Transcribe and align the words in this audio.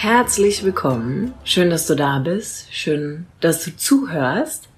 Herzlich 0.00 0.62
willkommen. 0.62 1.34
Schön, 1.42 1.70
dass 1.70 1.88
du 1.88 1.96
da 1.96 2.20
bist. 2.20 2.72
Schön, 2.72 3.26
dass 3.40 3.64
du 3.64 3.76
zuhörst. 3.76 4.68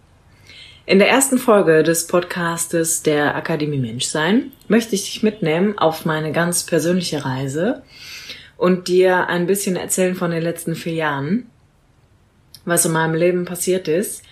In 0.86 0.98
der 0.98 1.10
ersten 1.10 1.36
Folge 1.36 1.82
des 1.82 2.06
Podcastes 2.06 3.02
der 3.02 3.34
Akademie 3.34 3.76
Menschsein 3.76 4.50
möchte 4.66 4.94
ich 4.94 5.04
dich 5.04 5.22
mitnehmen 5.22 5.76
auf 5.76 6.06
meine 6.06 6.32
ganz 6.32 6.64
persönliche 6.64 7.22
Reise 7.22 7.82
und 8.56 8.88
dir 8.88 9.26
ein 9.26 9.46
bisschen 9.46 9.76
erzählen 9.76 10.14
von 10.14 10.30
den 10.30 10.42
letzten 10.42 10.74
vier 10.74 10.94
Jahren, 10.94 11.50
was 12.64 12.86
in 12.86 12.92
meinem 12.92 13.14
Leben 13.14 13.44
passiert 13.44 13.88
ist, 13.88 14.22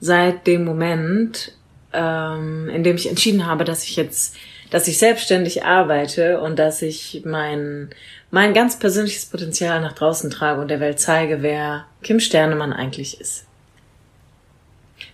seit 0.00 0.48
dem 0.48 0.64
Moment, 0.64 1.52
ähm, 1.92 2.68
in 2.68 2.82
dem 2.82 2.96
ich 2.96 3.08
entschieden 3.08 3.46
habe, 3.46 3.62
dass 3.62 3.84
ich 3.84 3.94
jetzt, 3.94 4.34
dass 4.70 4.88
ich 4.88 4.98
selbstständig 4.98 5.64
arbeite 5.64 6.40
und 6.40 6.58
dass 6.58 6.82
ich 6.82 7.22
mein 7.24 7.90
mein 8.32 8.54
ganz 8.54 8.78
persönliches 8.78 9.26
Potenzial 9.26 9.82
nach 9.82 9.92
draußen 9.92 10.30
trage 10.30 10.62
und 10.62 10.68
der 10.68 10.80
Welt 10.80 10.98
zeige, 10.98 11.42
wer 11.42 11.84
Kim 12.02 12.18
Sternemann 12.18 12.72
eigentlich 12.72 13.20
ist. 13.20 13.44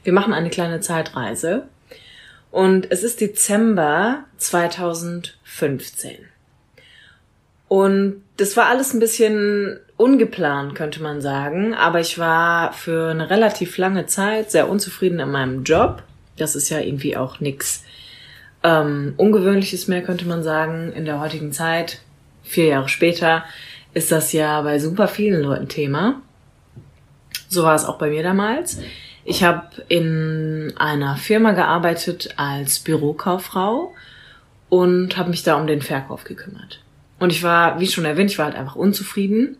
Wir 0.05 0.13
machen 0.13 0.33
eine 0.33 0.51
kleine 0.51 0.79
Zeitreise 0.79 1.65
und 2.53 2.93
es 2.93 3.03
ist 3.03 3.21
Dezember 3.21 4.21
2015. 4.37 6.17
Und 7.67 8.23
das 8.37 8.57
war 8.57 8.67
alles 8.67 8.95
ein 8.95 9.01
bisschen 9.01 9.81
ungeplant, 9.97 10.77
könnte 10.77 11.03
man 11.03 11.21
sagen, 11.21 11.75
aber 11.75 11.99
ich 11.99 12.21
war 12.21 12.73
für 12.73 13.11
eine 13.11 13.31
relativ 13.31 13.79
lange 13.79 14.07
Zeit 14.07 14.53
sehr 14.53 14.69
unzufrieden 14.69 15.19
in 15.19 15.33
meinem 15.33 15.65
Job. 15.65 16.05
Das 16.37 16.55
ist 16.55 16.69
ja 16.69 16.79
irgendwie 16.79 17.17
auch 17.17 17.41
nichts 17.41 17.83
ähm, 18.63 19.15
Ungewöhnliches 19.17 19.89
mehr, 19.89 20.03
könnte 20.03 20.25
man 20.25 20.45
sagen, 20.45 20.93
in 20.93 21.05
der 21.05 21.19
heutigen 21.19 21.51
Zeit 21.51 22.01
vier 22.49 22.67
Jahre 22.67 22.89
später 22.89 23.45
ist 23.95 24.13
das 24.13 24.33
ja 24.33 24.61
bei 24.63 24.79
super 24.79 25.09
vielen 25.09 25.43
Leuten 25.43 25.69
Thema. 25.69 26.23
So 27.49 27.63
war 27.63 27.75
es 27.75 27.85
auch 27.85 27.99
bei 27.99 28.11
mir 28.11 28.23
damals. 28.23 28.81
Ich 29.25 29.45
habe 29.45 29.67
in 29.89 30.73
einer 30.77 31.17
Firma 31.17 31.53
gearbeitet 31.53 32.35
als 32.37 32.79
Bürokauffrau 32.79 33.95
und 34.69 35.17
habe 35.17 35.31
mich 35.31 35.43
da 35.43 35.57
um 35.57 35.67
den 35.67 35.83
Verkauf 35.83 36.25
gekümmert. 36.25 36.81
Und 37.19 37.33
ich 37.33 37.43
war, 37.43 37.81
wie 37.81 37.87
schon 37.87 38.05
erwähnt, 38.05 38.31
ich 38.31 38.39
war 38.39 38.47
halt 38.47 38.57
einfach 38.57 38.77
unzufrieden 38.77 39.57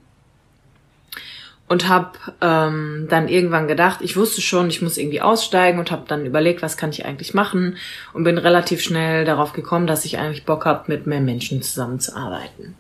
und 1.69 1.89
habe 1.89 2.13
ähm, 2.41 3.07
dann 3.11 3.29
irgendwann 3.29 3.69
gedacht, 3.69 4.01
ich 4.01 4.17
wusste 4.17 4.41
schon, 4.41 4.71
ich 4.71 4.81
muss 4.81 4.97
irgendwie 4.97 5.21
aussteigen 5.21 5.79
und 5.79 5.91
habe 5.91 6.05
dann 6.09 6.25
überlegt, 6.25 6.63
was 6.63 6.77
kann 6.77 6.91
ich 6.91 7.05
eigentlich 7.05 7.35
machen 7.35 7.77
und 8.15 8.25
bin 8.25 8.39
relativ 8.39 8.83
schnell 8.83 9.25
darauf 9.25 9.53
gekommen, 9.53 9.87
dass 9.87 10.05
ich 10.05 10.19
eigentlich 10.19 10.47
Bock 10.47 10.65
habe, 10.65 10.85
mit 10.87 11.07
mehr 11.07 11.21
Menschen 11.21 11.63
zusammenzuarbeiten. 11.63 12.75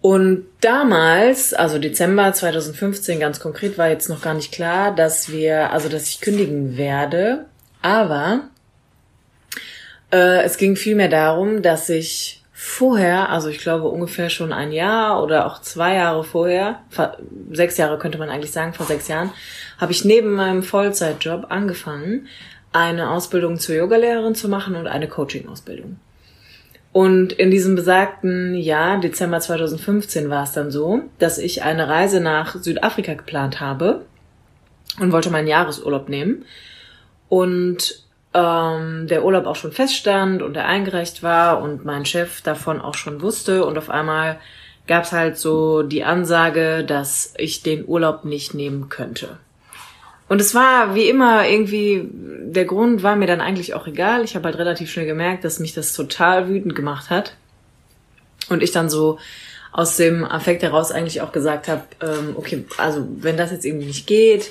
Und 0.00 0.46
damals, 0.60 1.54
also 1.54 1.78
Dezember 1.78 2.32
2015 2.32 3.18
ganz 3.18 3.40
konkret, 3.40 3.78
war 3.78 3.88
jetzt 3.88 4.08
noch 4.08 4.22
gar 4.22 4.34
nicht 4.34 4.52
klar, 4.52 4.94
dass 4.94 5.30
wir, 5.30 5.72
also 5.72 5.88
dass 5.88 6.08
ich 6.08 6.20
kündigen 6.20 6.76
werde, 6.76 7.46
aber 7.82 8.48
äh, 10.12 10.42
es 10.44 10.56
ging 10.56 10.76
vielmehr 10.76 11.08
darum, 11.08 11.62
dass 11.62 11.88
ich 11.88 12.37
vorher, 12.68 13.30
also 13.30 13.48
ich 13.48 13.58
glaube 13.58 13.88
ungefähr 13.88 14.30
schon 14.30 14.52
ein 14.52 14.72
Jahr 14.72 15.22
oder 15.22 15.46
auch 15.46 15.60
zwei 15.62 15.94
Jahre 15.94 16.22
vorher, 16.22 16.80
sechs 17.50 17.76
Jahre 17.76 17.98
könnte 17.98 18.18
man 18.18 18.28
eigentlich 18.28 18.52
sagen, 18.52 18.74
vor 18.74 18.86
sechs 18.86 19.08
Jahren, 19.08 19.30
habe 19.78 19.92
ich 19.92 20.04
neben 20.04 20.34
meinem 20.34 20.62
Vollzeitjob 20.62 21.46
angefangen, 21.48 22.28
eine 22.72 23.10
Ausbildung 23.10 23.58
zur 23.58 23.74
Yogalehrerin 23.74 24.34
zu 24.34 24.48
machen 24.48 24.76
und 24.76 24.86
eine 24.86 25.08
Coaching-Ausbildung. 25.08 25.98
Und 26.92 27.32
in 27.32 27.50
diesem 27.50 27.74
besagten 27.74 28.54
Jahr, 28.54 29.00
Dezember 29.00 29.40
2015, 29.40 30.30
war 30.30 30.44
es 30.44 30.52
dann 30.52 30.70
so, 30.70 31.02
dass 31.18 31.38
ich 31.38 31.62
eine 31.62 31.88
Reise 31.88 32.20
nach 32.20 32.56
Südafrika 32.56 33.14
geplant 33.14 33.60
habe 33.60 34.04
und 35.00 35.12
wollte 35.12 35.30
meinen 35.30 35.48
Jahresurlaub 35.48 36.08
nehmen. 36.08 36.44
Und 37.28 38.07
ähm, 38.34 39.06
der 39.06 39.24
Urlaub 39.24 39.46
auch 39.46 39.56
schon 39.56 39.72
feststand 39.72 40.42
und 40.42 40.56
er 40.56 40.66
eingereicht 40.66 41.22
war 41.22 41.62
und 41.62 41.84
mein 41.84 42.04
Chef 42.04 42.42
davon 42.42 42.80
auch 42.80 42.94
schon 42.94 43.22
wusste 43.22 43.64
und 43.64 43.78
auf 43.78 43.90
einmal 43.90 44.38
gab 44.86 45.04
es 45.04 45.12
halt 45.12 45.38
so 45.38 45.82
die 45.82 46.04
Ansage, 46.04 46.84
dass 46.84 47.34
ich 47.36 47.62
den 47.62 47.86
Urlaub 47.86 48.24
nicht 48.24 48.54
nehmen 48.54 48.88
könnte. 48.88 49.38
Und 50.28 50.40
es 50.40 50.54
war 50.54 50.94
wie 50.94 51.08
immer 51.08 51.48
irgendwie, 51.48 52.06
der 52.12 52.66
Grund 52.66 53.02
war 53.02 53.16
mir 53.16 53.26
dann 53.26 53.40
eigentlich 53.40 53.74
auch 53.74 53.86
egal. 53.86 54.24
Ich 54.24 54.34
habe 54.34 54.46
halt 54.46 54.58
relativ 54.58 54.90
schnell 54.90 55.06
gemerkt, 55.06 55.44
dass 55.44 55.58
mich 55.58 55.72
das 55.72 55.94
total 55.94 56.48
wütend 56.48 56.74
gemacht 56.74 57.08
hat. 57.08 57.34
Und 58.50 58.62
ich 58.62 58.72
dann 58.72 58.90
so 58.90 59.18
aus 59.72 59.96
dem 59.96 60.24
Affekt 60.24 60.62
heraus 60.62 60.90
eigentlich 60.90 61.22
auch 61.22 61.32
gesagt 61.32 61.68
habe, 61.68 61.82
ähm, 62.02 62.34
okay, 62.34 62.64
also 62.76 63.06
wenn 63.20 63.36
das 63.36 63.52
jetzt 63.52 63.64
irgendwie 63.64 63.86
nicht 63.86 64.06
geht 64.06 64.50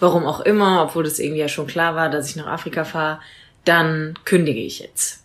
warum 0.00 0.24
auch 0.24 0.40
immer, 0.40 0.82
obwohl 0.82 1.04
das 1.04 1.18
irgendwie 1.18 1.40
ja 1.40 1.48
schon 1.48 1.66
klar 1.66 1.94
war, 1.94 2.10
dass 2.10 2.28
ich 2.28 2.36
nach 2.36 2.46
Afrika 2.46 2.84
fahre, 2.84 3.20
dann 3.64 4.14
kündige 4.24 4.60
ich 4.60 4.80
jetzt. 4.80 5.24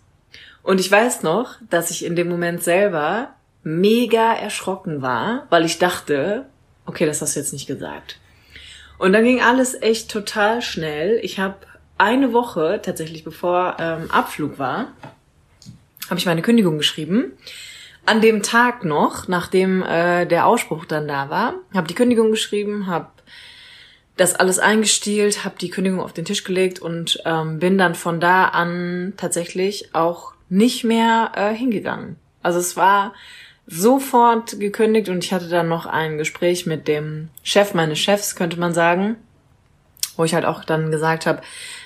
Und 0.64 0.80
ich 0.80 0.92
weiß 0.92 1.24
noch, 1.24 1.56
dass 1.70 1.92
ich 1.92 2.06
in 2.06 2.16
dem 2.16 2.30
Moment 2.30 2.64
selber 2.64 3.30
mega 3.64 4.34
erschrocken 4.34 5.02
war, 5.02 5.48
weil 5.50 5.66
ich 5.66 5.80
dachte, 5.80 6.46
okay, 6.86 7.06
das 7.06 7.22
hast 7.22 7.36
du 7.36 7.40
jetzt 7.40 7.54
nicht 7.54 7.68
gesagt. 7.68 8.20
Und 8.98 9.14
dann 9.14 9.24
ging 9.24 9.42
alles 9.42 9.82
echt 9.82 10.12
total 10.12 10.62
schnell. 10.62 11.20
Ich 11.24 11.40
habe 11.40 11.56
eine 11.98 12.34
Woche, 12.34 12.82
tatsächlich 12.84 13.24
bevor 13.24 13.78
ähm, 13.80 14.10
Abflug 14.12 14.60
war, 14.60 14.88
habe 16.10 16.20
ich 16.20 16.26
meine 16.26 16.42
Kündigung 16.42 16.78
geschrieben. 16.78 17.34
An 18.06 18.22
dem 18.22 18.42
Tag 18.42 18.86
noch, 18.86 19.28
nachdem 19.28 19.84
äh, 19.84 20.26
der 20.26 20.48
Ausspruch 20.48 20.86
dann 20.86 21.08
da 21.08 21.30
war, 21.30 21.54
habe 21.74 21.88
die 21.88 21.94
Kündigung 21.94 22.32
geschrieben, 22.32 22.88
habe 22.88 23.08
das 24.20 24.36
alles 24.36 24.60
eingestielt, 24.60 25.46
habe 25.46 25.56
die 25.60 25.70
Kündigung 25.70 26.02
auf 26.02 26.12
den 26.12 26.26
Tisch 26.26 26.44
gelegt 26.44 26.80
und 26.80 27.22
ähm, 27.24 27.60
bin 27.60 27.78
dann 27.78 27.96
von 27.96 28.20
da 28.20 28.46
an 28.46 29.14
tatsächlich 29.16 29.96
auch 29.96 30.34
nicht 30.50 30.84
mehr 30.84 31.32
äh, 31.36 31.54
hingegangen. 31.54 32.18
Also 32.44 32.60
es 32.60 32.76
war 32.76 33.14
sofort 33.66 34.60
gekündigt 34.60 35.08
und 35.08 35.24
ich 35.24 35.32
hatte 35.32 35.48
dann 35.48 35.70
noch 35.70 35.86
ein 35.86 36.18
Gespräch 36.18 36.66
mit 36.66 36.90
dem 36.90 37.30
Chef 37.44 37.74
meines 37.74 38.00
Chefs, 38.00 38.36
könnte 38.36 38.60
man 38.60 38.74
sagen, 38.74 39.16
wo 40.18 40.26
ich 40.26 40.34
halt 40.34 40.44
auch 40.44 40.66
dann 40.66 40.92
gesagt 40.92 41.26
habe, 41.26 41.42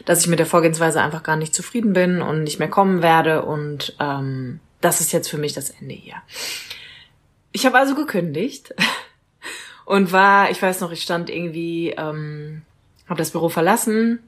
dass 0.06 0.22
ich 0.22 0.28
mit 0.28 0.40
der 0.40 0.48
Vorgehensweise 0.48 1.02
einfach 1.02 1.22
gar 1.22 1.36
nicht 1.36 1.54
zufrieden 1.54 1.94
bin 1.94 2.24
und 2.24 2.44
nicht 2.44 2.58
mehr 2.58 2.70
kommen 2.70 3.04
werde 3.04 3.44
und 3.44 3.96
ähm, 4.00 4.60
das 4.82 5.02
ist 5.02 5.14
jetzt 5.14 5.30
für 5.30 5.38
mich 5.38 5.54
das 5.54 5.70
Ende 5.70 5.94
hier. 5.94 6.16
Ich 7.52 7.68
habe 7.68 7.78
also 7.78 7.94
gekündigt 7.94 8.74
und 9.86 10.12
war, 10.12 10.50
ich 10.52 10.62
weiß 10.62 10.82
noch, 10.82 10.92
ich 10.92 11.02
stand 11.02 11.30
irgendwie, 11.30 11.90
ähm, 11.90 12.64
habe 13.08 13.20
das 13.20 13.32
Büro 13.32 13.50
verlassen, 13.50 14.20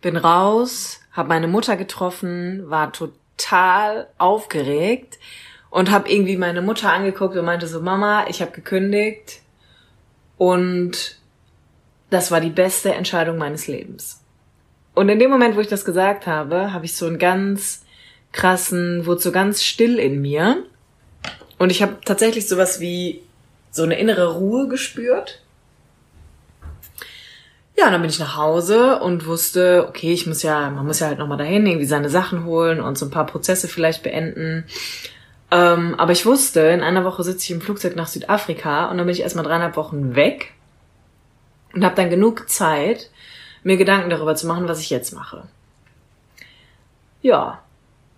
bin 0.00 0.16
raus, 0.16 1.00
habe 1.12 1.28
meine 1.28 1.48
Mutter 1.48 1.76
getroffen, 1.76 2.70
war 2.70 2.92
total 2.92 4.08
aufgeregt 4.18 5.18
und 5.70 5.90
habe 5.90 6.10
irgendwie 6.10 6.36
meine 6.36 6.62
Mutter 6.62 6.92
angeguckt 6.92 7.36
und 7.36 7.44
meinte 7.44 7.66
so, 7.66 7.80
Mama, 7.80 8.26
ich 8.28 8.40
habe 8.40 8.52
gekündigt 8.52 9.40
und 10.36 11.18
das 12.10 12.30
war 12.30 12.40
die 12.40 12.50
beste 12.50 12.94
Entscheidung 12.94 13.36
meines 13.36 13.66
Lebens. 13.66 14.22
Und 14.94 15.08
in 15.08 15.18
dem 15.18 15.30
Moment, 15.30 15.56
wo 15.56 15.60
ich 15.60 15.68
das 15.68 15.84
gesagt 15.84 16.26
habe, 16.26 16.72
habe 16.72 16.84
ich 16.84 16.96
so 16.96 17.06
einen 17.06 17.18
ganz 17.18 17.84
krassen, 18.32 19.06
wurde 19.06 19.20
so 19.20 19.30
ganz 19.30 19.62
still 19.62 19.98
in 19.98 20.20
mir. 20.20 20.64
Und 21.58 21.70
ich 21.70 21.82
habe 21.82 21.98
tatsächlich 22.04 22.48
sowas 22.48 22.80
wie 22.80 23.22
so 23.78 23.84
eine 23.84 23.98
innere 23.98 24.34
Ruhe 24.34 24.68
gespürt. 24.68 25.40
Ja, 27.76 27.90
dann 27.90 28.00
bin 28.00 28.10
ich 28.10 28.18
nach 28.18 28.36
Hause 28.36 28.98
und 29.00 29.26
wusste, 29.26 29.86
okay, 29.88 30.12
ich 30.12 30.26
muss 30.26 30.42
ja, 30.42 30.68
man 30.68 30.84
muss 30.84 30.98
ja 30.98 31.06
halt 31.06 31.20
nochmal 31.20 31.38
dahin, 31.38 31.64
irgendwie 31.64 31.86
seine 31.86 32.10
Sachen 32.10 32.44
holen 32.44 32.80
und 32.80 32.98
so 32.98 33.06
ein 33.06 33.12
paar 33.12 33.26
Prozesse 33.26 33.68
vielleicht 33.68 34.02
beenden. 34.02 34.64
Ähm, 35.52 35.94
aber 35.96 36.10
ich 36.10 36.26
wusste, 36.26 36.60
in 36.60 36.82
einer 36.82 37.04
Woche 37.04 37.22
sitze 37.22 37.44
ich 37.44 37.50
im 37.52 37.60
Flugzeug 37.60 37.94
nach 37.94 38.08
Südafrika 38.08 38.86
und 38.86 38.98
dann 38.98 39.06
bin 39.06 39.14
ich 39.14 39.22
erstmal 39.22 39.44
dreieinhalb 39.44 39.76
Wochen 39.76 40.16
weg 40.16 40.54
und 41.72 41.84
habe 41.84 41.94
dann 41.94 42.10
genug 42.10 42.50
Zeit, 42.50 43.10
mir 43.62 43.76
Gedanken 43.76 44.10
darüber 44.10 44.34
zu 44.34 44.48
machen, 44.48 44.68
was 44.68 44.80
ich 44.80 44.90
jetzt 44.90 45.14
mache. 45.14 45.44
Ja, 47.22 47.62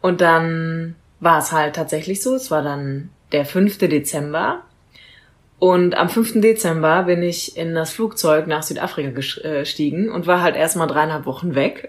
und 0.00 0.22
dann 0.22 0.96
war 1.20 1.38
es 1.38 1.52
halt 1.52 1.76
tatsächlich 1.76 2.22
so. 2.22 2.34
Es 2.34 2.50
war 2.50 2.62
dann 2.62 3.10
der 3.32 3.44
5. 3.44 3.76
Dezember. 3.78 4.62
Und 5.60 5.94
am 5.94 6.08
5. 6.08 6.40
Dezember 6.40 7.02
bin 7.02 7.22
ich 7.22 7.56
in 7.56 7.74
das 7.74 7.92
Flugzeug 7.92 8.46
nach 8.46 8.62
Südafrika 8.62 9.10
gestiegen 9.10 10.10
und 10.10 10.26
war 10.26 10.40
halt 10.40 10.56
erstmal 10.56 10.86
dreieinhalb 10.86 11.26
Wochen 11.26 11.54
weg. 11.54 11.86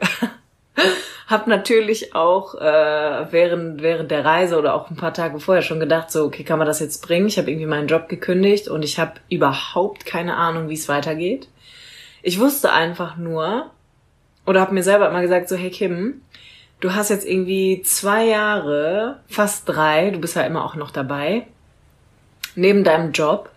hab 1.27 1.47
natürlich 1.47 2.13
auch 2.13 2.55
äh, 2.55 3.31
während 3.31 3.81
während 3.81 4.11
der 4.11 4.25
Reise 4.25 4.59
oder 4.59 4.73
auch 4.75 4.89
ein 4.89 4.97
paar 4.97 5.13
Tage 5.13 5.39
vorher 5.39 5.61
schon 5.61 5.79
gedacht, 5.79 6.11
so 6.11 6.25
okay, 6.25 6.43
kann 6.43 6.59
man 6.59 6.67
das 6.67 6.81
jetzt 6.81 7.01
bringen? 7.07 7.27
Ich 7.27 7.37
habe 7.37 7.49
irgendwie 7.49 7.65
meinen 7.65 7.87
Job 7.87 8.09
gekündigt 8.09 8.67
und 8.67 8.83
ich 8.83 8.99
habe 8.99 9.13
überhaupt 9.29 10.05
keine 10.05 10.35
Ahnung, 10.35 10.67
wie 10.67 10.73
es 10.73 10.89
weitergeht. 10.89 11.47
Ich 12.21 12.41
wusste 12.41 12.73
einfach 12.73 13.15
nur 13.15 13.71
oder 14.45 14.59
habe 14.59 14.73
mir 14.73 14.83
selber 14.83 15.09
immer 15.09 15.21
gesagt, 15.21 15.47
so 15.47 15.55
hey 15.55 15.69
Kim, 15.69 16.21
du 16.81 16.93
hast 16.93 17.07
jetzt 17.07 17.25
irgendwie 17.25 17.81
zwei 17.83 18.25
Jahre, 18.25 19.21
fast 19.27 19.69
drei, 19.69 20.09
du 20.09 20.19
bist 20.19 20.35
ja 20.35 20.41
immer 20.41 20.65
auch 20.65 20.75
noch 20.75 20.91
dabei, 20.91 21.47
neben 22.55 22.83
deinem 22.83 23.11
Job 23.11 23.49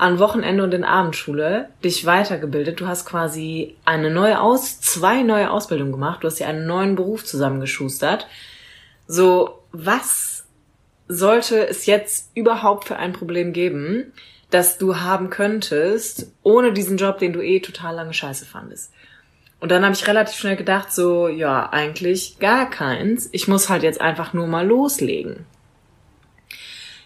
an 0.00 0.18
Wochenende 0.18 0.64
und 0.64 0.72
in 0.72 0.82
Abendschule 0.82 1.68
dich 1.84 2.06
weitergebildet. 2.06 2.80
Du 2.80 2.86
hast 2.86 3.04
quasi 3.04 3.76
eine 3.84 4.10
neue 4.10 4.40
Aus, 4.40 4.80
zwei 4.80 5.22
neue 5.22 5.50
Ausbildungen 5.50 5.92
gemacht. 5.92 6.22
Du 6.22 6.26
hast 6.26 6.40
dir 6.40 6.46
einen 6.46 6.66
neuen 6.66 6.94
Beruf 6.96 7.24
zusammengeschustert. 7.24 8.26
So, 9.06 9.62
was 9.72 10.46
sollte 11.06 11.68
es 11.68 11.84
jetzt 11.84 12.30
überhaupt 12.34 12.86
für 12.86 12.96
ein 12.96 13.12
Problem 13.12 13.52
geben, 13.52 14.12
das 14.48 14.78
du 14.78 14.96
haben 14.96 15.28
könntest, 15.28 16.32
ohne 16.42 16.72
diesen 16.72 16.96
Job, 16.96 17.18
den 17.18 17.34
du 17.34 17.42
eh 17.42 17.60
total 17.60 17.94
lange 17.94 18.14
scheiße 18.14 18.46
fandest? 18.46 18.92
Und 19.60 19.70
dann 19.70 19.84
habe 19.84 19.94
ich 19.94 20.06
relativ 20.06 20.38
schnell 20.38 20.56
gedacht, 20.56 20.90
so, 20.92 21.28
ja, 21.28 21.68
eigentlich 21.70 22.38
gar 22.38 22.70
keins. 22.70 23.28
Ich 23.32 23.48
muss 23.48 23.68
halt 23.68 23.82
jetzt 23.82 24.00
einfach 24.00 24.32
nur 24.32 24.46
mal 24.46 24.66
loslegen 24.66 25.44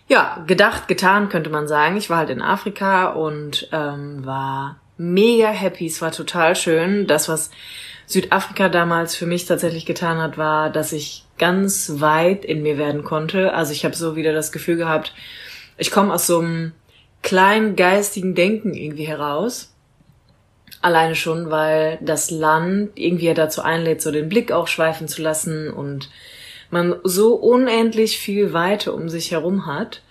ja, 0.08 0.42
gedacht, 0.46 0.88
getan, 0.88 1.28
könnte 1.28 1.50
man 1.50 1.66
sagen. 1.66 1.96
Ich 1.96 2.10
war 2.10 2.18
halt 2.18 2.30
in 2.30 2.42
Afrika 2.42 3.08
und 3.08 3.68
ähm, 3.72 4.24
war 4.24 4.76
mega 4.96 5.48
happy. 5.48 5.86
Es 5.86 6.02
war 6.02 6.12
total 6.12 6.56
schön. 6.56 7.06
Das, 7.06 7.28
was 7.28 7.50
Südafrika 8.06 8.68
damals 8.68 9.16
für 9.16 9.26
mich 9.26 9.46
tatsächlich 9.46 9.86
getan 9.86 10.18
hat, 10.18 10.36
war, 10.36 10.70
dass 10.70 10.92
ich 10.92 11.24
ganz 11.38 11.94
weit 11.96 12.44
in 12.44 12.62
mir 12.62 12.78
werden 12.78 13.02
konnte. 13.02 13.54
Also 13.54 13.72
ich 13.72 13.84
habe 13.84 13.96
so 13.96 14.14
wieder 14.16 14.32
das 14.32 14.52
Gefühl 14.52 14.76
gehabt, 14.76 15.14
ich 15.78 15.90
komme 15.90 16.12
aus 16.12 16.26
so 16.26 16.38
einem 16.38 16.72
kleinen 17.22 17.74
geistigen 17.74 18.34
Denken 18.34 18.74
irgendwie 18.74 19.06
heraus. 19.06 19.72
Alleine 20.82 21.14
schon, 21.14 21.50
weil 21.50 21.98
das 22.02 22.30
Land 22.30 22.90
irgendwie 22.94 23.32
dazu 23.32 23.62
einlädt, 23.62 24.02
so 24.02 24.12
den 24.12 24.28
Blick 24.28 24.52
auch 24.52 24.68
schweifen 24.68 25.08
zu 25.08 25.22
lassen 25.22 25.70
und 25.70 26.10
man 26.74 26.96
so 27.04 27.36
unendlich 27.36 28.18
viel 28.18 28.52
Weite 28.52 28.92
um 28.92 29.08
sich 29.08 29.30
herum 29.30 29.64
hat. 29.64 30.02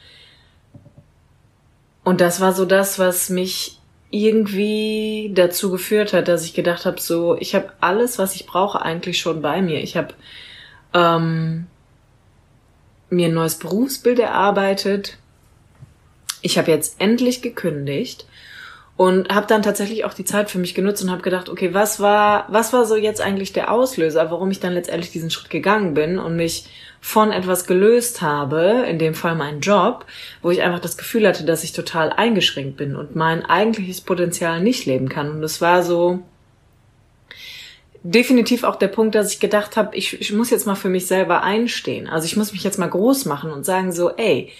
Und 2.05 2.21
das 2.21 2.39
war 2.39 2.53
so 2.53 2.65
das, 2.65 2.97
was 2.97 3.29
mich 3.29 3.79
irgendwie 4.09 5.31
dazu 5.33 5.71
geführt 5.71 6.13
hat, 6.13 6.27
dass 6.27 6.45
ich 6.45 6.53
gedacht 6.53 6.85
habe, 6.85 7.01
so, 7.01 7.35
ich 7.37 7.53
habe 7.53 7.73
alles, 7.81 8.17
was 8.17 8.35
ich 8.35 8.45
brauche, 8.45 8.81
eigentlich 8.81 9.19
schon 9.19 9.41
bei 9.41 9.61
mir. 9.61 9.81
Ich 9.83 9.97
habe 9.97 10.13
ähm, 10.93 11.67
mir 13.09 13.27
ein 13.27 13.33
neues 13.33 13.59
Berufsbild 13.59 14.19
erarbeitet. 14.19 15.17
Ich 16.41 16.57
habe 16.57 16.71
jetzt 16.71 17.01
endlich 17.01 17.41
gekündigt 17.41 18.25
und 18.95 19.33
habe 19.33 19.47
dann 19.47 19.63
tatsächlich 19.63 20.05
auch 20.05 20.13
die 20.13 20.25
Zeit 20.25 20.51
für 20.51 20.59
mich 20.59 20.75
genutzt 20.75 21.03
und 21.03 21.09
habe 21.09 21.23
gedacht, 21.23 21.49
okay, 21.49 21.73
was 21.73 21.99
war 21.99 22.45
was 22.49 22.73
war 22.73 22.85
so 22.85 22.95
jetzt 22.95 23.21
eigentlich 23.21 23.53
der 23.53 23.71
Auslöser, 23.71 24.29
warum 24.29 24.51
ich 24.51 24.59
dann 24.59 24.73
letztendlich 24.73 25.11
diesen 25.11 25.31
Schritt 25.31 25.49
gegangen 25.49 25.93
bin 25.93 26.19
und 26.19 26.35
mich 26.35 26.65
von 27.01 27.31
etwas 27.31 27.65
gelöst 27.65 28.21
habe, 28.21 28.85
in 28.87 28.99
dem 28.99 29.13
Fall 29.13 29.35
meinen 29.35 29.61
Job, 29.61 30.05
wo 30.41 30.51
ich 30.51 30.61
einfach 30.61 30.79
das 30.79 30.97
Gefühl 30.97 31.27
hatte, 31.27 31.43
dass 31.43 31.63
ich 31.63 31.73
total 31.73 32.11
eingeschränkt 32.11 32.77
bin 32.77 32.95
und 32.95 33.15
mein 33.15 33.45
eigentliches 33.45 34.01
Potenzial 34.01 34.61
nicht 34.61 34.85
leben 34.85 35.09
kann 35.09 35.31
und 35.31 35.43
es 35.43 35.59
war 35.59 35.83
so 35.83 36.19
definitiv 38.03 38.63
auch 38.63 38.75
der 38.75 38.89
Punkt, 38.89 39.15
dass 39.15 39.33
ich 39.33 39.39
gedacht 39.39 39.75
habe, 39.75 39.95
ich, 39.95 40.19
ich 40.19 40.33
muss 40.33 40.49
jetzt 40.49 40.67
mal 40.67 40.75
für 40.75 40.89
mich 40.89 41.07
selber 41.07 41.41
einstehen. 41.41 42.07
Also 42.07 42.25
ich 42.25 42.35
muss 42.35 42.51
mich 42.51 42.63
jetzt 42.63 42.77
mal 42.77 42.89
groß 42.89 43.25
machen 43.25 43.51
und 43.51 43.65
sagen 43.65 43.93
so, 43.93 44.11
ey, 44.17 44.51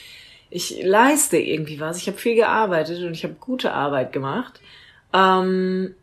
ich 0.54 0.84
leiste 0.84 1.38
irgendwie 1.38 1.80
was, 1.80 1.98
ich 1.98 2.08
habe 2.08 2.18
viel 2.18 2.36
gearbeitet 2.36 3.04
und 3.04 3.14
ich 3.14 3.24
habe 3.24 3.34
gute 3.40 3.74
Arbeit 3.74 4.14
gemacht. 4.14 4.62
Ähm, 5.12 5.96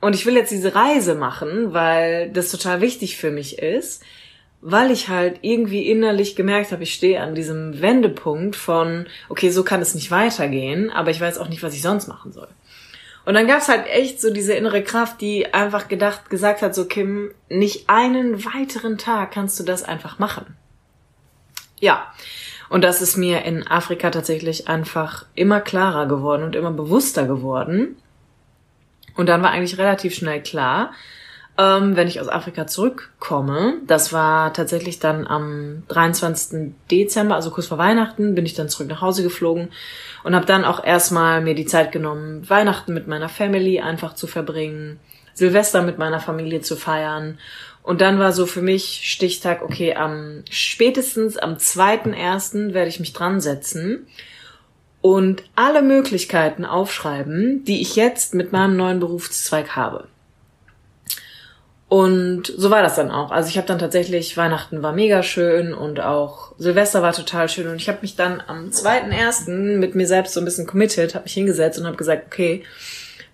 und 0.00 0.14
ich 0.14 0.24
will 0.26 0.36
jetzt 0.36 0.52
diese 0.52 0.76
Reise 0.76 1.16
machen, 1.16 1.74
weil 1.74 2.30
das 2.30 2.52
total 2.52 2.80
wichtig 2.80 3.16
für 3.16 3.32
mich 3.32 3.58
ist, 3.58 4.04
weil 4.60 4.92
ich 4.92 5.08
halt 5.08 5.40
irgendwie 5.42 5.90
innerlich 5.90 6.36
gemerkt 6.36 6.70
habe, 6.70 6.84
ich 6.84 6.94
stehe 6.94 7.20
an 7.20 7.34
diesem 7.34 7.80
Wendepunkt 7.80 8.54
von, 8.54 9.06
okay, 9.28 9.50
so 9.50 9.64
kann 9.64 9.82
es 9.82 9.96
nicht 9.96 10.12
weitergehen, 10.12 10.90
aber 10.90 11.10
ich 11.10 11.20
weiß 11.20 11.38
auch 11.38 11.48
nicht, 11.48 11.64
was 11.64 11.74
ich 11.74 11.82
sonst 11.82 12.06
machen 12.06 12.32
soll. 12.32 12.48
Und 13.24 13.34
dann 13.34 13.48
gab's 13.48 13.68
halt 13.68 13.88
echt 13.88 14.20
so 14.20 14.32
diese 14.32 14.54
innere 14.54 14.84
Kraft, 14.84 15.20
die 15.20 15.52
einfach 15.52 15.88
gedacht, 15.88 16.30
gesagt 16.30 16.62
hat, 16.62 16.76
so 16.76 16.84
Kim, 16.86 17.32
nicht 17.48 17.88
einen 17.88 18.44
weiteren 18.44 18.98
Tag 18.98 19.32
kannst 19.32 19.58
du 19.58 19.64
das 19.64 19.82
einfach 19.82 20.20
machen. 20.20 20.56
Ja, 21.80 22.12
und 22.70 22.82
das 22.82 23.02
ist 23.02 23.16
mir 23.16 23.42
in 23.44 23.66
Afrika 23.66 24.10
tatsächlich 24.10 24.68
einfach 24.68 25.26
immer 25.34 25.60
klarer 25.60 26.06
geworden 26.06 26.44
und 26.44 26.54
immer 26.54 26.70
bewusster 26.70 27.26
geworden. 27.26 27.96
Und 29.16 29.28
dann 29.28 29.42
war 29.42 29.50
eigentlich 29.50 29.76
relativ 29.76 30.14
schnell 30.14 30.40
klar, 30.40 30.92
ähm, 31.58 31.96
wenn 31.96 32.06
ich 32.06 32.20
aus 32.20 32.28
Afrika 32.28 32.68
zurückkomme, 32.68 33.78
das 33.88 34.12
war 34.12 34.54
tatsächlich 34.54 35.00
dann 35.00 35.26
am 35.26 35.82
23. 35.88 36.74
Dezember, 36.88 37.34
also 37.34 37.50
kurz 37.50 37.66
vor 37.66 37.76
Weihnachten, 37.76 38.36
bin 38.36 38.46
ich 38.46 38.54
dann 38.54 38.68
zurück 38.68 38.88
nach 38.88 39.02
Hause 39.02 39.24
geflogen 39.24 39.70
und 40.22 40.36
habe 40.36 40.46
dann 40.46 40.64
auch 40.64 40.82
erstmal 40.82 41.40
mir 41.40 41.56
die 41.56 41.66
Zeit 41.66 41.90
genommen, 41.90 42.48
Weihnachten 42.48 42.94
mit 42.94 43.08
meiner 43.08 43.28
Family 43.28 43.80
einfach 43.80 44.14
zu 44.14 44.28
verbringen, 44.28 45.00
Silvester 45.34 45.82
mit 45.82 45.98
meiner 45.98 46.20
Familie 46.20 46.60
zu 46.60 46.76
feiern 46.76 47.38
und 47.82 48.00
dann 48.00 48.18
war 48.18 48.32
so 48.32 48.46
für 48.46 48.62
mich 48.62 49.02
Stichtag, 49.04 49.62
okay, 49.62 49.94
am 49.94 50.44
spätestens 50.50 51.36
am 51.36 51.54
2.1. 51.54 52.74
werde 52.74 52.88
ich 52.88 53.00
mich 53.00 53.12
dran 53.12 53.40
setzen 53.40 54.06
und 55.00 55.44
alle 55.56 55.82
Möglichkeiten 55.82 56.64
aufschreiben, 56.64 57.64
die 57.64 57.80
ich 57.80 57.96
jetzt 57.96 58.34
mit 58.34 58.52
meinem 58.52 58.76
neuen 58.76 59.00
Berufszweig 59.00 59.76
habe. 59.76 60.08
Und 61.88 62.52
so 62.56 62.70
war 62.70 62.82
das 62.82 62.94
dann 62.94 63.10
auch. 63.10 63.32
Also 63.32 63.48
ich 63.48 63.56
habe 63.56 63.66
dann 63.66 63.80
tatsächlich, 63.80 64.36
Weihnachten 64.36 64.80
war 64.80 64.92
mega 64.92 65.24
schön 65.24 65.74
und 65.74 65.98
auch 65.98 66.52
Silvester 66.56 67.02
war 67.02 67.12
total 67.12 67.48
schön. 67.48 67.66
Und 67.66 67.76
ich 67.76 67.88
habe 67.88 67.98
mich 68.02 68.14
dann 68.14 68.40
am 68.46 68.70
2.1. 68.70 69.50
mit 69.76 69.96
mir 69.96 70.06
selbst 70.06 70.34
so 70.34 70.40
ein 70.40 70.44
bisschen 70.44 70.68
committed, 70.68 71.16
habe 71.16 71.24
mich 71.24 71.34
hingesetzt 71.34 71.80
und 71.80 71.86
habe 71.86 71.96
gesagt, 71.96 72.26
okay, 72.28 72.62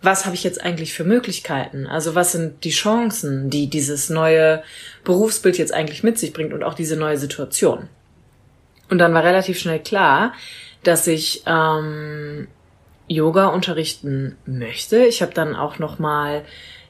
was 0.03 0.25
habe 0.25 0.35
ich 0.35 0.45
jetzt 0.45 0.63
eigentlich 0.63 0.93
für 0.93 1.05
Möglichkeiten? 1.05 1.87
Also 1.87 2.15
was 2.15 2.33
sind 2.33 2.65
die 2.65 2.71
Chancen, 2.71 3.51
die 3.51 3.69
dieses 3.69 4.11
neue 4.11 4.63
Berufsbild 5.05 5.59
jetzt 5.59 5.73
eigentlich 5.73 6.03
mit 6.03 6.19
sich 6.19 6.33
bringt 6.33 6.53
und 6.53 6.63
auch 6.63 6.75
diese 6.75 6.97
neue 6.97 7.19
Situation? 7.19 7.89
Und 8.89 8.99
dann 8.99 9.15
war 9.15 9.25
relativ 9.25 9.59
schnell 9.59 9.81
klar, 9.81 10.33
dass 10.83 11.07
ich 11.07 11.43
ähm, 11.47 12.47
Yoga 13.09 13.49
unterrichten 13.49 14.37
möchte. 14.47 15.05
Ich 15.05 15.23
habe 15.23 15.33
dann 15.35 15.57
auch 15.57 15.79
noch 15.79 15.99
mal 15.99 16.45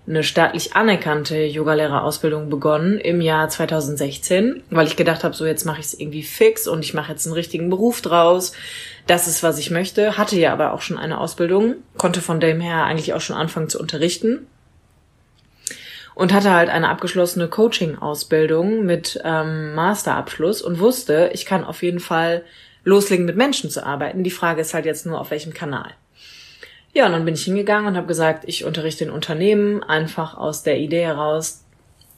eine 0.09 0.23
staatlich 0.23 0.75
anerkannte 0.75 1.37
Yogalehrerausbildung 1.37 2.49
begonnen 2.49 2.99
im 2.99 3.21
Jahr 3.21 3.49
2016, 3.49 4.63
weil 4.71 4.87
ich 4.87 4.97
gedacht 4.97 5.25
habe, 5.25 5.35
so 5.35 5.47
jetzt 5.47 5.65
mache 5.65 5.81
ich 5.81 5.87
es 5.87 5.99
irgendwie 5.99 6.23
fix 6.23 6.69
und 6.69 6.85
ich 6.85 6.95
mache 6.95 7.13
jetzt 7.13 7.27
einen 7.27 7.35
richtigen 7.35 7.71
Beruf 7.71 8.03
draus. 8.03 8.53
Das 9.07 9.27
ist, 9.27 9.43
was 9.43 9.59
ich 9.59 9.71
möchte. 9.71 10.17
Hatte 10.17 10.39
ja 10.39 10.53
aber 10.53 10.73
auch 10.73 10.83
schon 10.83 10.99
eine 10.99 11.19
Ausbildung, 11.19 11.77
konnte 11.99 12.21
von 12.21 12.41
dem 12.41 12.61
her 12.61 12.85
eigentlich 12.85 13.15
auch 13.15 13.21
schon 13.21 13.37
anfangen 13.37 13.69
zu 13.69 13.81
unterrichten 13.81 14.47
und 16.17 16.33
hatte 16.33 16.53
halt 16.53 16.71
eine 16.71 16.89
abgeschlossene 16.89 17.49
Coaching-Ausbildung 17.49 18.87
mit 18.87 19.21
ähm, 19.23 19.75
Masterabschluss 19.75 20.63
und 20.63 20.79
wusste, 20.79 21.31
ich 21.35 21.45
kann 21.45 21.63
auf 21.63 21.83
jeden 21.83 22.01
Fall 22.01 22.43
loslegen, 22.85 23.27
mit 23.27 23.37
Menschen 23.37 23.69
zu 23.71 23.85
arbeiten. 23.85 24.25
Die 24.25 24.31
Frage 24.31 24.63
ist 24.63 24.73
halt 24.73 24.87
jetzt 24.87 25.05
nur, 25.05 25.21
auf 25.21 25.31
welchem 25.31 25.53
Kanal. 25.53 25.91
Ja, 26.97 27.05
und 27.05 27.12
dann 27.12 27.26
bin 27.26 27.35
ich 27.35 27.45
hingegangen 27.45 27.88
und 27.88 27.97
habe 27.99 28.07
gesagt, 28.07 28.45
ich 28.47 28.65
unterrichte 28.65 29.05
in 29.05 29.11
Unternehmen 29.11 29.83
einfach 29.83 30.35
aus 30.35 30.62
der 30.62 30.79
Idee 30.79 31.05
heraus, 31.05 31.62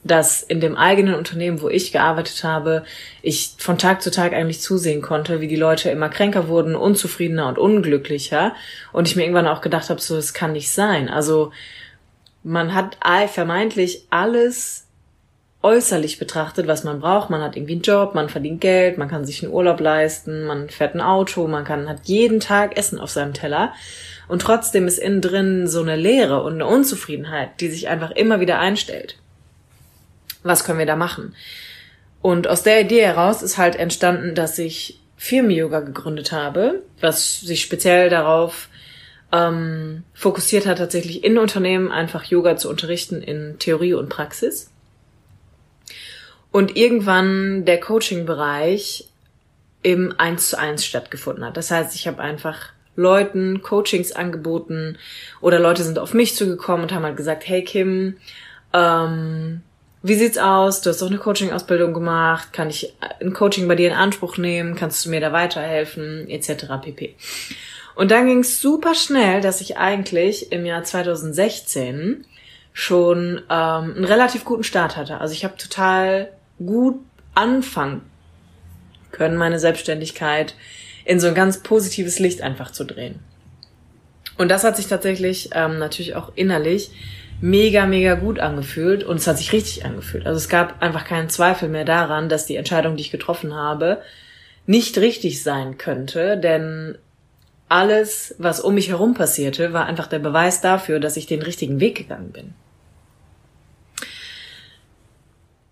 dass 0.04 0.40
in 0.40 0.60
dem 0.60 0.76
eigenen 0.76 1.16
Unternehmen, 1.16 1.60
wo 1.60 1.68
ich 1.68 1.90
gearbeitet 1.90 2.44
habe, 2.44 2.84
ich 3.20 3.54
von 3.58 3.76
Tag 3.76 4.02
zu 4.02 4.12
Tag 4.12 4.34
eigentlich 4.34 4.60
zusehen 4.60 5.02
konnte, 5.02 5.40
wie 5.40 5.48
die 5.48 5.56
Leute 5.56 5.90
immer 5.90 6.08
kränker 6.08 6.46
wurden, 6.46 6.76
unzufriedener 6.76 7.48
und 7.48 7.58
unglücklicher. 7.58 8.54
Und 8.92 9.08
ich 9.08 9.16
mir 9.16 9.22
irgendwann 9.22 9.48
auch 9.48 9.62
gedacht 9.62 9.90
habe, 9.90 10.00
so, 10.00 10.14
das 10.14 10.32
kann 10.32 10.52
nicht 10.52 10.70
sein. 10.70 11.08
Also 11.08 11.50
man 12.44 12.72
hat 12.72 12.98
vermeintlich 13.32 14.06
alles 14.10 14.86
äußerlich 15.60 16.20
betrachtet, 16.20 16.68
was 16.68 16.84
man 16.84 17.00
braucht. 17.00 17.30
Man 17.30 17.42
hat 17.42 17.56
irgendwie 17.56 17.72
einen 17.72 17.82
Job, 17.82 18.14
man 18.14 18.28
verdient 18.28 18.60
Geld, 18.60 18.96
man 18.96 19.08
kann 19.08 19.24
sich 19.24 19.42
einen 19.42 19.52
Urlaub 19.52 19.80
leisten, 19.80 20.44
man 20.44 20.70
fährt 20.70 20.94
ein 20.94 21.00
Auto, 21.00 21.48
man 21.48 21.64
kann, 21.64 21.88
hat 21.88 22.02
jeden 22.04 22.38
Tag 22.38 22.76
Essen 22.76 23.00
auf 23.00 23.10
seinem 23.10 23.34
Teller. 23.34 23.72
Und 24.28 24.42
trotzdem 24.42 24.86
ist 24.86 24.98
innen 24.98 25.22
drin 25.22 25.66
so 25.66 25.80
eine 25.80 25.96
Leere 25.96 26.42
und 26.42 26.54
eine 26.54 26.66
Unzufriedenheit, 26.66 27.60
die 27.60 27.68
sich 27.68 27.88
einfach 27.88 28.10
immer 28.10 28.40
wieder 28.40 28.58
einstellt. 28.58 29.18
Was 30.42 30.64
können 30.64 30.78
wir 30.78 30.86
da 30.86 30.96
machen? 30.96 31.34
Und 32.20 32.46
aus 32.46 32.62
der 32.62 32.82
Idee 32.82 33.02
heraus 33.02 33.42
ist 33.42 33.58
halt 33.58 33.76
entstanden, 33.76 34.34
dass 34.34 34.58
ich 34.58 35.00
Firmen-Yoga 35.16 35.80
gegründet 35.80 36.30
habe, 36.30 36.82
was 37.00 37.40
sich 37.40 37.62
speziell 37.62 38.10
darauf 38.10 38.68
ähm, 39.32 40.04
fokussiert 40.14 40.66
hat, 40.66 40.78
tatsächlich 40.78 41.24
in 41.24 41.38
Unternehmen 41.38 41.90
einfach 41.90 42.24
Yoga 42.24 42.56
zu 42.56 42.68
unterrichten 42.68 43.22
in 43.22 43.58
Theorie 43.58 43.94
und 43.94 44.08
Praxis. 44.08 44.70
Und 46.50 46.76
irgendwann 46.76 47.64
der 47.64 47.80
Coaching-Bereich 47.80 49.08
im 49.82 50.14
Eins 50.18 50.50
zu 50.50 50.58
eins 50.58 50.84
stattgefunden 50.84 51.44
hat. 51.44 51.56
Das 51.56 51.70
heißt, 51.70 51.94
ich 51.94 52.06
habe 52.06 52.20
einfach 52.22 52.72
Leuten 52.98 53.62
Coachings 53.62 54.10
angeboten 54.10 54.98
oder 55.40 55.60
Leute 55.60 55.84
sind 55.84 56.00
auf 56.00 56.14
mich 56.14 56.34
zugekommen 56.34 56.82
und 56.82 56.92
haben 56.92 57.04
halt 57.04 57.16
gesagt, 57.16 57.46
hey 57.46 57.62
Kim, 57.62 58.16
ähm, 58.72 59.62
wie 60.02 60.16
sieht's 60.16 60.36
aus? 60.36 60.80
Du 60.80 60.90
hast 60.90 61.00
doch 61.00 61.06
eine 61.06 61.18
Coaching-Ausbildung 61.18 61.94
gemacht. 61.94 62.52
Kann 62.52 62.70
ich 62.70 62.92
ein 63.20 63.32
Coaching 63.32 63.68
bei 63.68 63.76
dir 63.76 63.88
in 63.88 63.94
Anspruch 63.94 64.36
nehmen? 64.36 64.74
Kannst 64.74 65.06
du 65.06 65.10
mir 65.10 65.20
da 65.20 65.32
weiterhelfen? 65.32 66.28
Etc. 66.28 66.66
pp. 66.82 67.14
Und 67.94 68.10
dann 68.10 68.26
ging's 68.26 68.60
super 68.60 68.94
schnell, 68.96 69.40
dass 69.40 69.60
ich 69.60 69.76
eigentlich 69.76 70.50
im 70.50 70.66
Jahr 70.66 70.82
2016 70.82 72.24
schon 72.72 73.42
ähm, 73.48 73.94
einen 73.94 74.04
relativ 74.04 74.44
guten 74.44 74.64
Start 74.64 74.96
hatte. 74.96 75.20
Also 75.20 75.34
ich 75.34 75.44
habe 75.44 75.56
total 75.56 76.32
gut 76.58 76.98
anfangen 77.34 78.02
können, 79.12 79.36
meine 79.36 79.60
Selbstständigkeit 79.60 80.54
in 81.08 81.20
so 81.20 81.26
ein 81.26 81.34
ganz 81.34 81.62
positives 81.62 82.18
Licht 82.18 82.42
einfach 82.42 82.70
zu 82.70 82.84
drehen. 82.84 83.18
Und 84.36 84.50
das 84.50 84.62
hat 84.62 84.76
sich 84.76 84.86
tatsächlich 84.86 85.50
ähm, 85.54 85.78
natürlich 85.78 86.14
auch 86.14 86.32
innerlich 86.34 86.90
mega, 87.40 87.86
mega 87.86 88.14
gut 88.14 88.38
angefühlt 88.38 89.04
und 89.04 89.16
es 89.16 89.26
hat 89.26 89.38
sich 89.38 89.52
richtig 89.52 89.86
angefühlt. 89.86 90.26
Also 90.26 90.36
es 90.36 90.50
gab 90.50 90.82
einfach 90.82 91.06
keinen 91.06 91.30
Zweifel 91.30 91.70
mehr 91.70 91.86
daran, 91.86 92.28
dass 92.28 92.44
die 92.44 92.56
Entscheidung, 92.56 92.96
die 92.96 93.02
ich 93.02 93.10
getroffen 93.10 93.54
habe, 93.54 94.02
nicht 94.66 94.98
richtig 94.98 95.42
sein 95.42 95.78
könnte, 95.78 96.36
denn 96.36 96.98
alles, 97.70 98.34
was 98.38 98.60
um 98.60 98.74
mich 98.74 98.90
herum 98.90 99.14
passierte, 99.14 99.72
war 99.72 99.86
einfach 99.86 100.08
der 100.08 100.18
Beweis 100.18 100.60
dafür, 100.60 101.00
dass 101.00 101.16
ich 101.16 101.26
den 101.26 101.40
richtigen 101.40 101.80
Weg 101.80 101.96
gegangen 101.96 102.32
bin. 102.32 102.54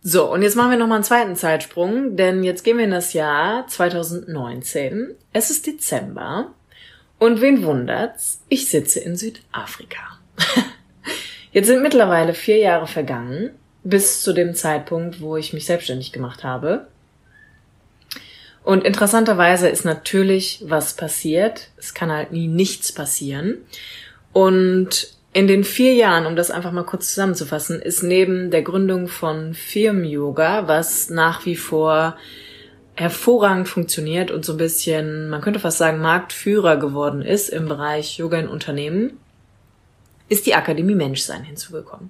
So, 0.09 0.33
und 0.33 0.43
jetzt 0.43 0.55
machen 0.55 0.71
wir 0.71 0.79
nochmal 0.79 0.99
einen 0.99 1.05
zweiten 1.05 1.35
Zeitsprung, 1.35 2.15
denn 2.15 2.45
jetzt 2.45 2.63
gehen 2.63 2.79
wir 2.79 2.85
in 2.85 2.93
das 2.93 3.13
Jahr 3.13 3.67
2019. 3.67 5.17
Es 5.33 5.51
ist 5.51 5.67
Dezember. 5.67 6.53
Und 7.19 7.41
wen 7.41 7.65
wundert's? 7.65 8.41
Ich 8.49 8.69
sitze 8.69 9.01
in 9.01 9.17
Südafrika. 9.17 10.21
Jetzt 11.51 11.67
sind 11.67 11.83
mittlerweile 11.83 12.35
vier 12.35 12.59
Jahre 12.59 12.87
vergangen, 12.87 13.51
bis 13.83 14.23
zu 14.23 14.33
dem 14.33 14.55
Zeitpunkt, 14.55 15.21
wo 15.21 15.37
ich 15.37 15.53
mich 15.53 15.67
selbstständig 15.67 16.13
gemacht 16.13 16.45
habe. 16.45 16.87
Und 18.63 18.85
interessanterweise 18.85 19.69
ist 19.69 19.85
natürlich 19.85 20.63
was 20.67 20.95
passiert. 20.95 21.71
Es 21.79 21.95
kann 21.95 22.13
halt 22.13 22.31
nie 22.31 22.47
nichts 22.47 22.93
passieren. 22.93 23.59
Und 24.33 25.16
in 25.37 25.47
den 25.47 25.65
vier 25.65 25.93
Jahren, 25.93 26.25
um 26.25 26.35
das 26.35 26.51
einfach 26.51 26.73
mal 26.73 26.87
kurz 26.87 27.11
zusammenzufassen, 27.11 27.83
ist 27.83 28.03
neben 28.03 28.51
der 28.51 28.63
Gründung 28.63 29.07
von 29.07 29.53
Firmen-Yoga, 29.53 30.67
was 30.67 31.11
nach 31.11 31.45
wie 31.45 31.57
vor 31.57 32.17
hervorragend 32.95 33.69
funktioniert 33.69 34.31
und 34.31 34.47
so 34.47 34.55
ein 34.55 34.57
bisschen, 34.57 35.29
man 35.29 35.43
könnte 35.43 35.61
fast 35.61 35.77
sagen, 35.77 36.01
Marktführer 36.01 36.79
geworden 36.79 37.21
ist 37.21 37.51
im 37.51 37.69
Bereich 37.69 38.17
Yoga 38.17 38.39
in 38.39 38.49
Unternehmen, 38.49 39.19
ist 40.31 40.47
die 40.47 40.55
Akademie 40.55 40.95
Menschsein 40.95 41.45
hinzugekommen. 41.45 42.09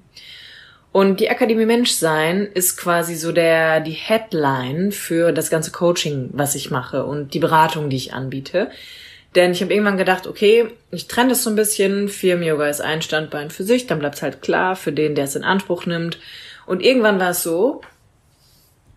Und 0.92 1.18
die 1.18 1.28
Akademie 1.28 1.66
Menschsein 1.66 2.47
ist 2.47 2.76
quasi 2.76 3.16
so 3.16 3.33
der, 3.33 3.80
die 3.80 3.90
Headline 3.90 4.92
für 4.92 5.33
das 5.33 5.50
ganze 5.50 5.73
Coaching, 5.73 6.30
was 6.33 6.54
ich 6.54 6.71
mache 6.71 7.04
und 7.04 7.35
die 7.35 7.40
Beratung, 7.40 7.90
die 7.90 7.97
ich 7.97 8.14
anbiete. 8.14 8.71
Denn 9.37 9.52
ich 9.52 9.61
habe 9.61 9.73
irgendwann 9.73 9.99
gedacht, 9.99 10.26
okay, 10.26 10.71
ich 10.90 11.09
trenne 11.09 11.28
das 11.28 11.45
so 11.45 11.50
ein 11.50 11.57
bisschen. 11.57 12.09
Firmen-Yoga 12.09 12.69
ist 12.69 12.81
ein 12.81 13.02
Standbein 13.02 13.50
für 13.50 13.64
sich, 13.64 13.87
dann 13.87 13.99
bleibt 13.99 14.16
es 14.16 14.23
halt 14.23 14.40
klar 14.40 14.76
für 14.76 14.93
den, 14.93 15.14
der 15.14 15.25
es 15.25 15.37
in 15.37 15.45
Anspruch 15.45 15.85
nimmt. 15.85 16.19
Und 16.64 16.83
irgendwann 16.83 17.21
war 17.21 17.31
es 17.31 17.43
so, 17.43 17.83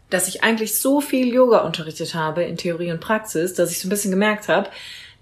dass 0.09 0.29
ich 0.29 0.41
eigentlich 0.41 0.77
so 0.77 1.01
viel 1.01 1.33
Yoga 1.33 1.59
unterrichtet 1.59 2.15
habe 2.15 2.43
in 2.43 2.55
Theorie 2.55 2.91
und 2.91 3.01
Praxis, 3.01 3.53
dass 3.53 3.71
ich 3.71 3.79
so 3.79 3.87
ein 3.87 3.91
bisschen 3.91 4.11
gemerkt 4.11 4.47
habe, 4.47 4.69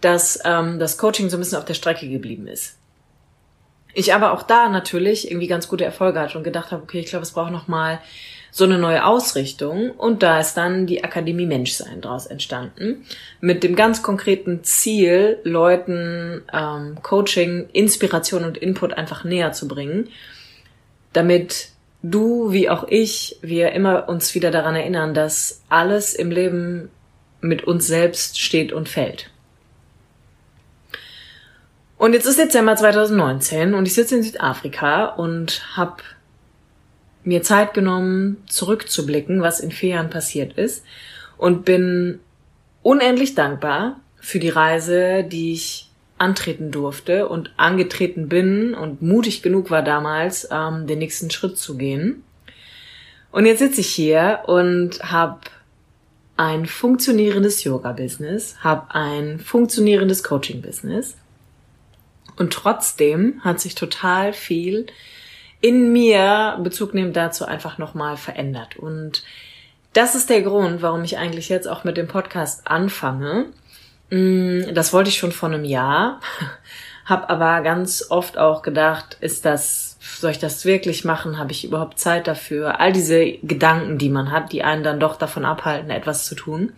dass 0.01 0.39
ähm, 0.45 0.77
das 0.77 0.99
Coaching 0.99 1.29
so 1.29 1.37
ein 1.37 1.39
bisschen 1.39 1.57
auf 1.57 1.65
der 1.65 1.73
Strecke 1.73 2.07
geblieben 2.07 2.47
ist. 2.47 2.77
Ich 3.97 4.13
aber 4.13 4.31
auch 4.31 4.43
da 4.43 4.69
natürlich 4.69 5.31
irgendwie 5.31 5.47
ganz 5.47 5.67
gute 5.67 5.83
Erfolge 5.83 6.19
hatte 6.19 6.37
und 6.37 6.43
gedacht 6.43 6.69
habe, 6.69 6.83
okay, 6.83 6.99
ich 6.99 7.07
glaube, 7.07 7.23
es 7.23 7.31
braucht 7.31 7.51
noch 7.51 7.67
mal 7.67 7.99
so 8.51 8.63
eine 8.63 8.77
neue 8.77 9.03
Ausrichtung 9.03 9.89
und 9.89 10.21
da 10.21 10.39
ist 10.39 10.53
dann 10.53 10.85
die 10.85 11.03
Akademie 11.03 11.47
Menschsein 11.47 12.01
daraus 12.01 12.27
entstanden 12.27 13.07
mit 13.41 13.63
dem 13.63 13.75
ganz 13.75 14.03
konkreten 14.03 14.63
Ziel, 14.63 15.39
Leuten 15.43 16.43
ähm, 16.53 16.99
Coaching, 17.01 17.69
Inspiration 17.73 18.43
und 18.43 18.59
Input 18.59 18.93
einfach 18.93 19.23
näher 19.23 19.51
zu 19.53 19.67
bringen, 19.67 20.09
damit 21.13 21.69
du 22.03 22.51
wie 22.51 22.69
auch 22.69 22.87
ich 22.87 23.39
wir 23.41 23.71
immer 23.71 24.07
uns 24.09 24.35
wieder 24.35 24.51
daran 24.51 24.75
erinnern, 24.75 25.15
dass 25.15 25.63
alles 25.69 26.13
im 26.13 26.29
Leben 26.29 26.91
mit 27.41 27.63
uns 27.63 27.87
selbst 27.87 28.39
steht 28.39 28.73
und 28.73 28.89
fällt. 28.89 29.31
Und 31.97 32.13
jetzt 32.13 32.27
ist 32.27 32.37
Dezember 32.37 32.75
2019 32.75 33.73
und 33.73 33.87
ich 33.87 33.95
sitze 33.95 34.15
in 34.15 34.23
Südafrika 34.23 35.05
und 35.05 35.63
habe 35.75 36.03
mir 37.23 37.41
Zeit 37.41 37.73
genommen, 37.73 38.43
zurückzublicken, 38.47 39.41
was 39.41 39.59
in 39.59 39.71
vier 39.71 39.95
Jahren 39.95 40.09
passiert 40.09 40.57
ist 40.57 40.85
und 41.37 41.65
bin 41.65 42.19
unendlich 42.83 43.35
dankbar 43.35 43.99
für 44.19 44.39
die 44.39 44.49
Reise, 44.49 45.23
die 45.23 45.53
ich 45.53 45.89
antreten 46.17 46.71
durfte 46.71 47.27
und 47.27 47.51
angetreten 47.57 48.29
bin 48.29 48.73
und 48.73 49.01
mutig 49.01 49.41
genug 49.41 49.69
war 49.69 49.83
damals, 49.83 50.47
ähm, 50.51 50.87
den 50.87 50.99
nächsten 50.99 51.29
Schritt 51.29 51.57
zu 51.57 51.77
gehen. 51.77 52.23
Und 53.31 53.45
jetzt 53.45 53.59
sitze 53.59 53.81
ich 53.81 53.89
hier 53.89 54.41
und 54.47 54.99
habe 55.03 55.41
ein 56.37 56.65
funktionierendes 56.65 57.63
Yoga-Business, 57.63 58.57
habe 58.63 58.93
ein 58.95 59.39
funktionierendes 59.39 60.23
Coaching-Business. 60.23 61.17
Und 62.37 62.53
trotzdem 62.53 63.41
hat 63.43 63.59
sich 63.59 63.75
total 63.75 64.33
viel 64.33 64.87
in 65.59 65.91
mir 65.91 66.59
Bezug 66.61 66.93
nehmen 66.93 67.13
dazu 67.13 67.45
einfach 67.45 67.77
nochmal 67.77 68.17
verändert. 68.17 68.77
Und 68.77 69.23
das 69.93 70.13
ist 70.13 70.29
der 70.29 70.43
Grund, 70.43 70.81
warum 70.81 71.03
ich 71.03 71.17
eigentlich 71.17 71.49
jetzt 71.49 71.67
auch 71.67 71.83
mit 71.83 71.97
dem 71.97 72.07
Podcast 72.07 72.67
anfange. 72.67 73.47
Mm, 74.11 74.73
das 74.73 74.93
wollte 74.93 75.09
ich 75.09 75.17
schon 75.17 75.31
vor 75.31 75.49
einem 75.49 75.65
Jahr, 75.65 76.19
habe 77.05 77.29
aber 77.29 77.61
ganz 77.61 78.05
oft 78.09 78.37
auch 78.37 78.61
gedacht, 78.61 79.17
ist 79.21 79.45
das, 79.45 79.97
soll 79.99 80.31
ich 80.31 80.39
das 80.39 80.65
wirklich 80.65 81.05
machen? 81.05 81.39
Habe 81.39 81.51
ich 81.51 81.65
überhaupt 81.65 81.99
Zeit 81.99 82.27
dafür? 82.27 82.79
All 82.79 82.93
diese 82.93 83.25
Gedanken, 83.41 83.97
die 83.97 84.09
man 84.09 84.31
hat, 84.31 84.51
die 84.51 84.63
einen 84.63 84.83
dann 84.83 84.99
doch 84.99 85.15
davon 85.15 85.45
abhalten, 85.45 85.89
etwas 85.89 86.25
zu 86.25 86.35
tun. 86.35 86.73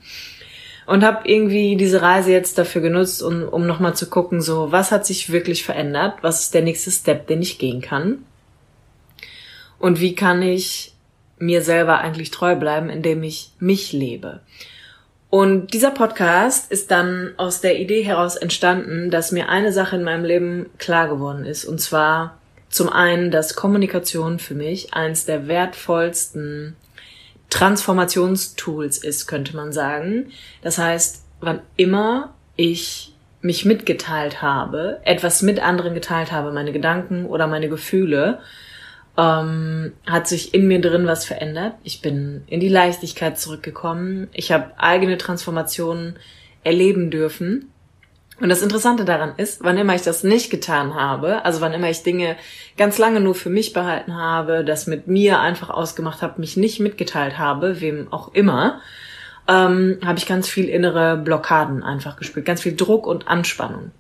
Und 0.89 1.03
habe 1.03 1.29
irgendwie 1.29 1.75
diese 1.75 2.01
Reise 2.01 2.31
jetzt 2.31 2.58
dafür 2.58 2.81
genutzt, 2.81 3.22
um, 3.22 3.43
um 3.43 3.67
nochmal 3.67 3.96
zu 3.96 4.10
gucken, 4.10 4.41
so, 4.41 4.72
was 4.72 4.91
hat 4.91 5.05
sich 5.05 5.31
wirklich 5.31 5.63
verändert? 5.63 6.15
Was 6.24 6.41
ist 6.41 6.55
der 6.55 6.63
nächste 6.63 6.89
Step, 6.89 7.27
den 7.27 7.43
ich 7.43 7.60
gehen 7.60 7.79
kann? 7.79 8.25
Und 9.77 10.00
wie 10.00 10.15
kann 10.15 10.41
ich 10.41 10.93
mir 11.38 11.62
selber 11.62 12.00
eigentlich 12.00 12.31
treu 12.31 12.55
bleiben, 12.55 12.89
indem 12.89 13.22
ich 13.22 13.51
mich 13.60 13.93
lebe? 13.93 14.39
Und 15.29 15.75
dieser 15.75 15.91
Podcast 15.91 16.72
ist 16.72 16.89
dann 16.89 17.36
aus 17.38 17.62
der 17.62 17.79
Idee 17.79 18.01
heraus 18.01 18.36
entstanden, 18.36 19.12
dass 19.12 19.31
mir 19.31 19.48
eine 19.48 19.72
Sache 19.72 19.98
in 19.98 20.03
meinem 20.03 20.25
Leben 20.25 20.72
klar 20.79 21.08
geworden 21.08 21.46
ist. 21.46 21.65
Und 21.65 21.79
zwar 21.79 22.39
zum 22.67 22.89
einen, 22.89 23.29
dass 23.29 23.55
Kommunikation 23.55 24.39
für 24.39 24.55
mich 24.55 24.91
eins 24.96 25.25
der 25.25 25.48
wertvollsten 25.48 26.75
Transformationstools 27.50 29.00
ist, 29.00 29.27
könnte 29.27 29.56
man 29.56 29.72
sagen. 29.72 30.32
Das 30.62 30.77
heißt, 30.77 31.24
wann 31.39 31.62
immer 31.77 32.34
ich 32.56 33.13
mich 33.41 33.65
mitgeteilt 33.65 34.41
habe, 34.41 35.00
etwas 35.03 35.41
mit 35.41 35.60
anderen 35.60 35.94
geteilt 35.94 36.32
habe, 36.32 36.51
meine 36.51 36.74
Gedanken 36.74 37.25
oder 37.25 37.48
meine 37.48 37.70
Gefühle, 37.70 38.39
ähm, 39.18 39.94
hat 40.06 40.27
sich 40.27 40.53
in 40.53 40.68
mir 40.68 40.82
drin 40.82 41.08
was 41.08 41.25
verändert. 41.25 41.75
Ich 41.84 42.01
bin 42.01 42.44
in 42.48 42.60
die 42.60 42.70
Leichtigkeit 42.70 43.39
zurückgekommen. 43.39 44.27
Ich 44.34 44.51
habe 44.51 44.72
eigene 44.77 45.18
Transformationen 45.18 46.18
erleben 46.63 47.12
dürfen. 47.12 47.72
Und 48.39 48.50
das 48.50 48.62
Interessante 48.62 49.03
daran 49.03 49.34
ist, 49.36 49.63
wann 49.63 49.77
immer 49.77 49.96
ich 49.96 50.01
das 50.01 50.24
nicht 50.24 50.50
getan 50.50 50.96
habe, 50.96 51.43
also 51.43 51.60
wann 51.60 51.74
immer 51.74 51.89
ich 51.89 52.03
Dinge 52.03 52.38
ganz 52.77 52.98
lange 52.98 53.19
nur 53.19 53.36
für 53.36 53.50
mich 53.50 53.74
behalten 53.74 54.15
habe, 54.15 54.63
das 54.63 54.88
mit 54.88 55.08
mir 55.08 55.39
einfach 55.39 55.69
ausgemacht 55.69 56.22
habe, 56.22 56.39
mich 56.39 56.55
nicht 56.55 56.79
mitgeteilt 56.79 57.38
habe, 57.38 57.81
wem 57.81 58.12
auch 58.12 58.34
immer, 58.34 58.81
ähm, 59.48 60.00
habe 60.05 60.19
ich 60.19 60.25
ganz 60.25 60.48
viel 60.48 60.69
innere 60.69 61.17
Blockaden 61.17 61.84
einfach 61.84 62.15
gespürt, 62.15 62.46
ganz 62.46 62.62
viel 62.62 62.75
Druck 62.75 63.08
und 63.08 63.27
Anspannung. 63.27 63.91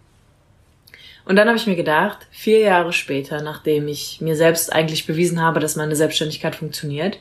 Und 1.25 1.35
dann 1.35 1.47
habe 1.47 1.57
ich 1.57 1.67
mir 1.67 1.75
gedacht, 1.75 2.25
vier 2.31 2.59
Jahre 2.59 2.93
später, 2.93 3.41
nachdem 3.41 3.87
ich 3.87 4.21
mir 4.21 4.35
selbst 4.35 4.71
eigentlich 4.73 5.05
bewiesen 5.05 5.41
habe, 5.41 5.59
dass 5.59 5.75
meine 5.75 5.95
Selbstständigkeit 5.95 6.55
funktioniert, 6.55 7.19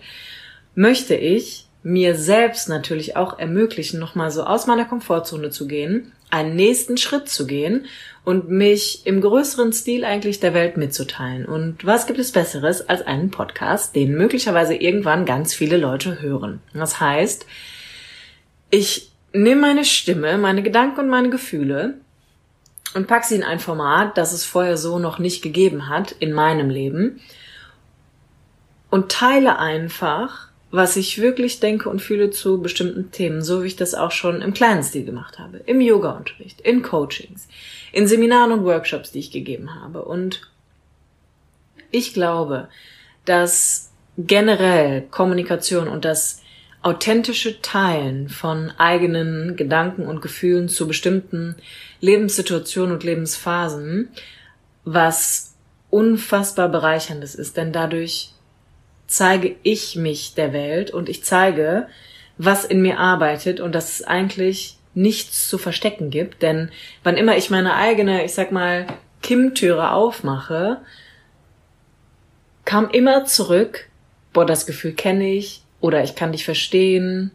möchte 0.75 1.15
ich 1.15 1.68
mir 1.83 2.15
selbst 2.17 2.69
natürlich 2.69 3.17
auch 3.17 3.39
ermöglichen, 3.39 4.01
nochmal 4.01 4.31
so 4.31 4.43
aus 4.43 4.67
meiner 4.67 4.85
Komfortzone 4.85 5.51
zu 5.51 5.67
gehen, 5.67 6.13
einen 6.31 6.57
nächsten 6.57 6.97
Schritt 6.97 7.29
zu 7.29 7.47
gehen 7.47 7.87
und 8.25 8.51
mich 8.51 9.07
im 9.07 9.21
größeren 9.21 9.73
Stil 9.73 10.05
eigentlich 10.05 10.41
der 10.41 10.53
Welt 10.53 10.77
mitzuteilen. 10.77 11.47
Und 11.47 11.87
was 11.87 12.07
gibt 12.07 12.19
es 12.19 12.33
Besseres 12.33 12.89
als 12.89 13.07
einen 13.07 13.31
Podcast, 13.31 13.97
den 13.97 14.15
möglicherweise 14.17 14.75
irgendwann 14.75 15.25
ganz 15.25 15.55
viele 15.55 15.79
Leute 15.79 16.21
hören? 16.21 16.61
Das 16.75 17.01
heißt, 17.01 17.47
ich 18.71 19.11
nehme 19.33 19.63
meine 19.63 19.85
Stimme, 19.85 20.37
meine 20.37 20.63
Gedanken 20.63 21.01
und 21.01 21.09
meine 21.09 21.31
Gefühle 21.31 21.95
und 22.95 23.07
pack 23.07 23.25
sie 23.25 23.37
in 23.37 23.45
ein 23.45 23.61
Format, 23.61 24.19
das 24.19 24.33
es 24.33 24.45
vorher 24.45 24.77
so 24.77 24.99
noch 24.99 25.19
nicht 25.19 25.43
gegeben 25.43 25.89
hat 25.89 26.13
in 26.13 26.33
meinem 26.33 26.69
Leben 26.69 27.21
und 28.91 29.11
teile 29.11 29.59
einfach, 29.59 30.48
was 30.71 30.97
ich 30.97 31.21
wirklich 31.21 31.61
denke 31.61 31.89
und 31.89 32.03
fühle 32.03 32.31
zu 32.31 32.61
bestimmten 32.61 33.11
Themen, 33.11 33.43
so 33.43 33.63
wie 33.63 33.69
ich 33.69 33.77
das 33.77 33.95
auch 33.95 34.11
schon 34.11 34.43
im 34.43 34.53
kleinen 34.53 34.83
Stil 34.83 35.05
gemacht 35.05 35.39
habe, 35.39 35.59
im 35.67 35.81
Yoga-Unterricht, 35.81 36.61
in 36.61 36.83
Coachings, 36.83 37.49
in 37.93 38.07
Seminaren 38.07 38.53
und 38.53 38.65
Workshops, 38.65 39.11
die 39.13 39.21
ich 39.21 39.31
gegeben 39.31 39.75
habe. 39.75 40.05
Und 40.05 40.51
ich 41.91 42.13
glaube, 42.13 42.69
dass 43.25 43.93
generell 44.19 45.03
Kommunikation 45.11 45.89
und 45.89 46.05
das 46.05 46.43
authentische 46.83 47.61
Teilen 47.61 48.29
von 48.29 48.71
eigenen 48.79 49.57
Gedanken 49.57 50.07
und 50.07 50.21
Gefühlen 50.21 50.69
zu 50.69 50.87
bestimmten 50.87 51.57
Lebenssituationen 52.01 52.93
und 52.93 53.05
Lebensphasen 53.05 54.11
was 54.85 55.55
unfassbar 55.91 56.69
bereicherndes 56.69 57.35
ist, 57.35 57.57
denn 57.57 57.73
dadurch 57.73 58.33
zeige 59.09 59.57
ich 59.65 59.97
mich 59.97 60.35
der 60.35 60.53
Welt 60.53 60.93
und 60.93 61.09
ich 61.09 61.25
zeige, 61.25 61.89
was 62.37 62.65
in 62.65 62.81
mir 62.81 63.01
arbeitet 63.01 63.59
und 63.59 63.75
dass 63.75 63.99
es 63.99 64.07
eigentlich 64.07 64.77
nichts 64.95 65.49
zu 65.49 65.59
verstecken 65.59 66.11
gibt, 66.11 66.43
denn 66.43 66.71
wann 67.03 67.17
immer 67.17 67.37
ich 67.37 67.51
meine 67.51 67.75
eigene, 67.75 68.25
ich 68.25 68.35
sag 68.35 68.53
mal, 68.53 68.87
Kim-Türe 69.23 69.93
aufmache, 69.93 70.79
kam 72.65 72.91
immer 72.91 73.25
zurück, 73.25 73.89
boah, 74.33 74.45
das 74.45 74.67
Gefühl 74.67 74.93
kenne 74.93 75.33
ich 75.33 75.63
oder 75.81 76.05
ich 76.05 76.15
kann 76.15 76.33
dich 76.33 76.45
verstehen. 76.45 77.31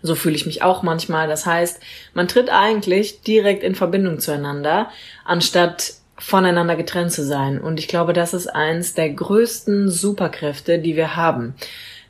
So 0.00 0.14
fühle 0.14 0.36
ich 0.36 0.46
mich 0.46 0.62
auch 0.62 0.82
manchmal. 0.82 1.26
Das 1.26 1.44
heißt, 1.44 1.80
man 2.14 2.28
tritt 2.28 2.50
eigentlich 2.50 3.22
direkt 3.22 3.64
in 3.64 3.74
Verbindung 3.74 4.20
zueinander, 4.20 4.90
anstatt 5.24 5.94
voneinander 6.18 6.76
getrennt 6.76 7.12
zu 7.12 7.24
sein. 7.24 7.60
Und 7.60 7.78
ich 7.78 7.88
glaube, 7.88 8.12
das 8.12 8.34
ist 8.34 8.48
eins 8.48 8.94
der 8.94 9.10
größten 9.10 9.88
Superkräfte, 9.88 10.78
die 10.78 10.96
wir 10.96 11.16
haben. 11.16 11.54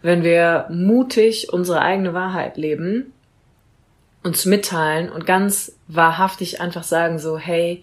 Wenn 0.03 0.23
wir 0.25 0.67
mutig 0.71 1.53
unsere 1.53 1.81
eigene 1.81 2.15
Wahrheit 2.15 2.57
leben, 2.57 3.12
uns 4.23 4.45
mitteilen 4.47 5.11
und 5.11 5.27
ganz 5.27 5.73
wahrhaftig 5.87 6.61
einfach 6.61 6.85
sagen 6.85 7.19
so, 7.19 7.38
hey, 7.38 7.83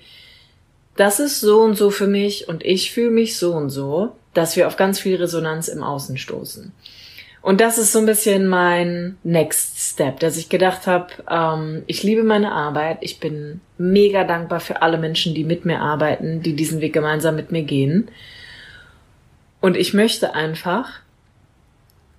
das 0.96 1.20
ist 1.20 1.42
so 1.42 1.62
und 1.62 1.76
so 1.76 1.92
für 1.92 2.08
mich 2.08 2.48
und 2.48 2.64
ich 2.64 2.92
fühle 2.92 3.12
mich 3.12 3.38
so 3.38 3.54
und 3.54 3.70
so, 3.70 4.16
dass 4.34 4.56
wir 4.56 4.68
auf 4.68 4.78
ganz 4.78 5.00
viel 5.00 5.16
Resonanz 5.16 5.68
im 5.68 5.84
Außen 5.84 6.18
stoßen. 6.18 6.72
Und 7.46 7.62
das 7.62 7.78
ist 7.78 7.92
so 7.92 8.00
ein 8.00 8.08
bisschen 8.08 8.48
mein 8.48 9.20
Next 9.22 9.78
Step, 9.78 10.20
dass 10.20 10.36
ich 10.36 10.50
gedacht 10.50 10.88
habe, 10.88 11.14
ähm, 11.30 11.84
ich 11.86 12.02
liebe 12.02 12.24
meine 12.24 12.52
Arbeit, 12.52 12.98
ich 13.02 13.20
bin 13.20 13.62
mega 13.78 14.24
dankbar 14.24 14.60
für 14.60 14.82
alle 14.82 14.98
Menschen, 14.98 15.36
die 15.36 15.44
mit 15.44 15.64
mir 15.64 15.80
arbeiten, 15.80 16.42
die 16.42 16.56
diesen 16.56 16.82
Weg 16.82 16.94
gemeinsam 16.94 17.36
mit 17.36 17.52
mir 17.52 17.62
gehen. 17.62 18.10
Und 19.62 19.78
ich 19.78 19.94
möchte 19.94 20.34
einfach 20.34 20.90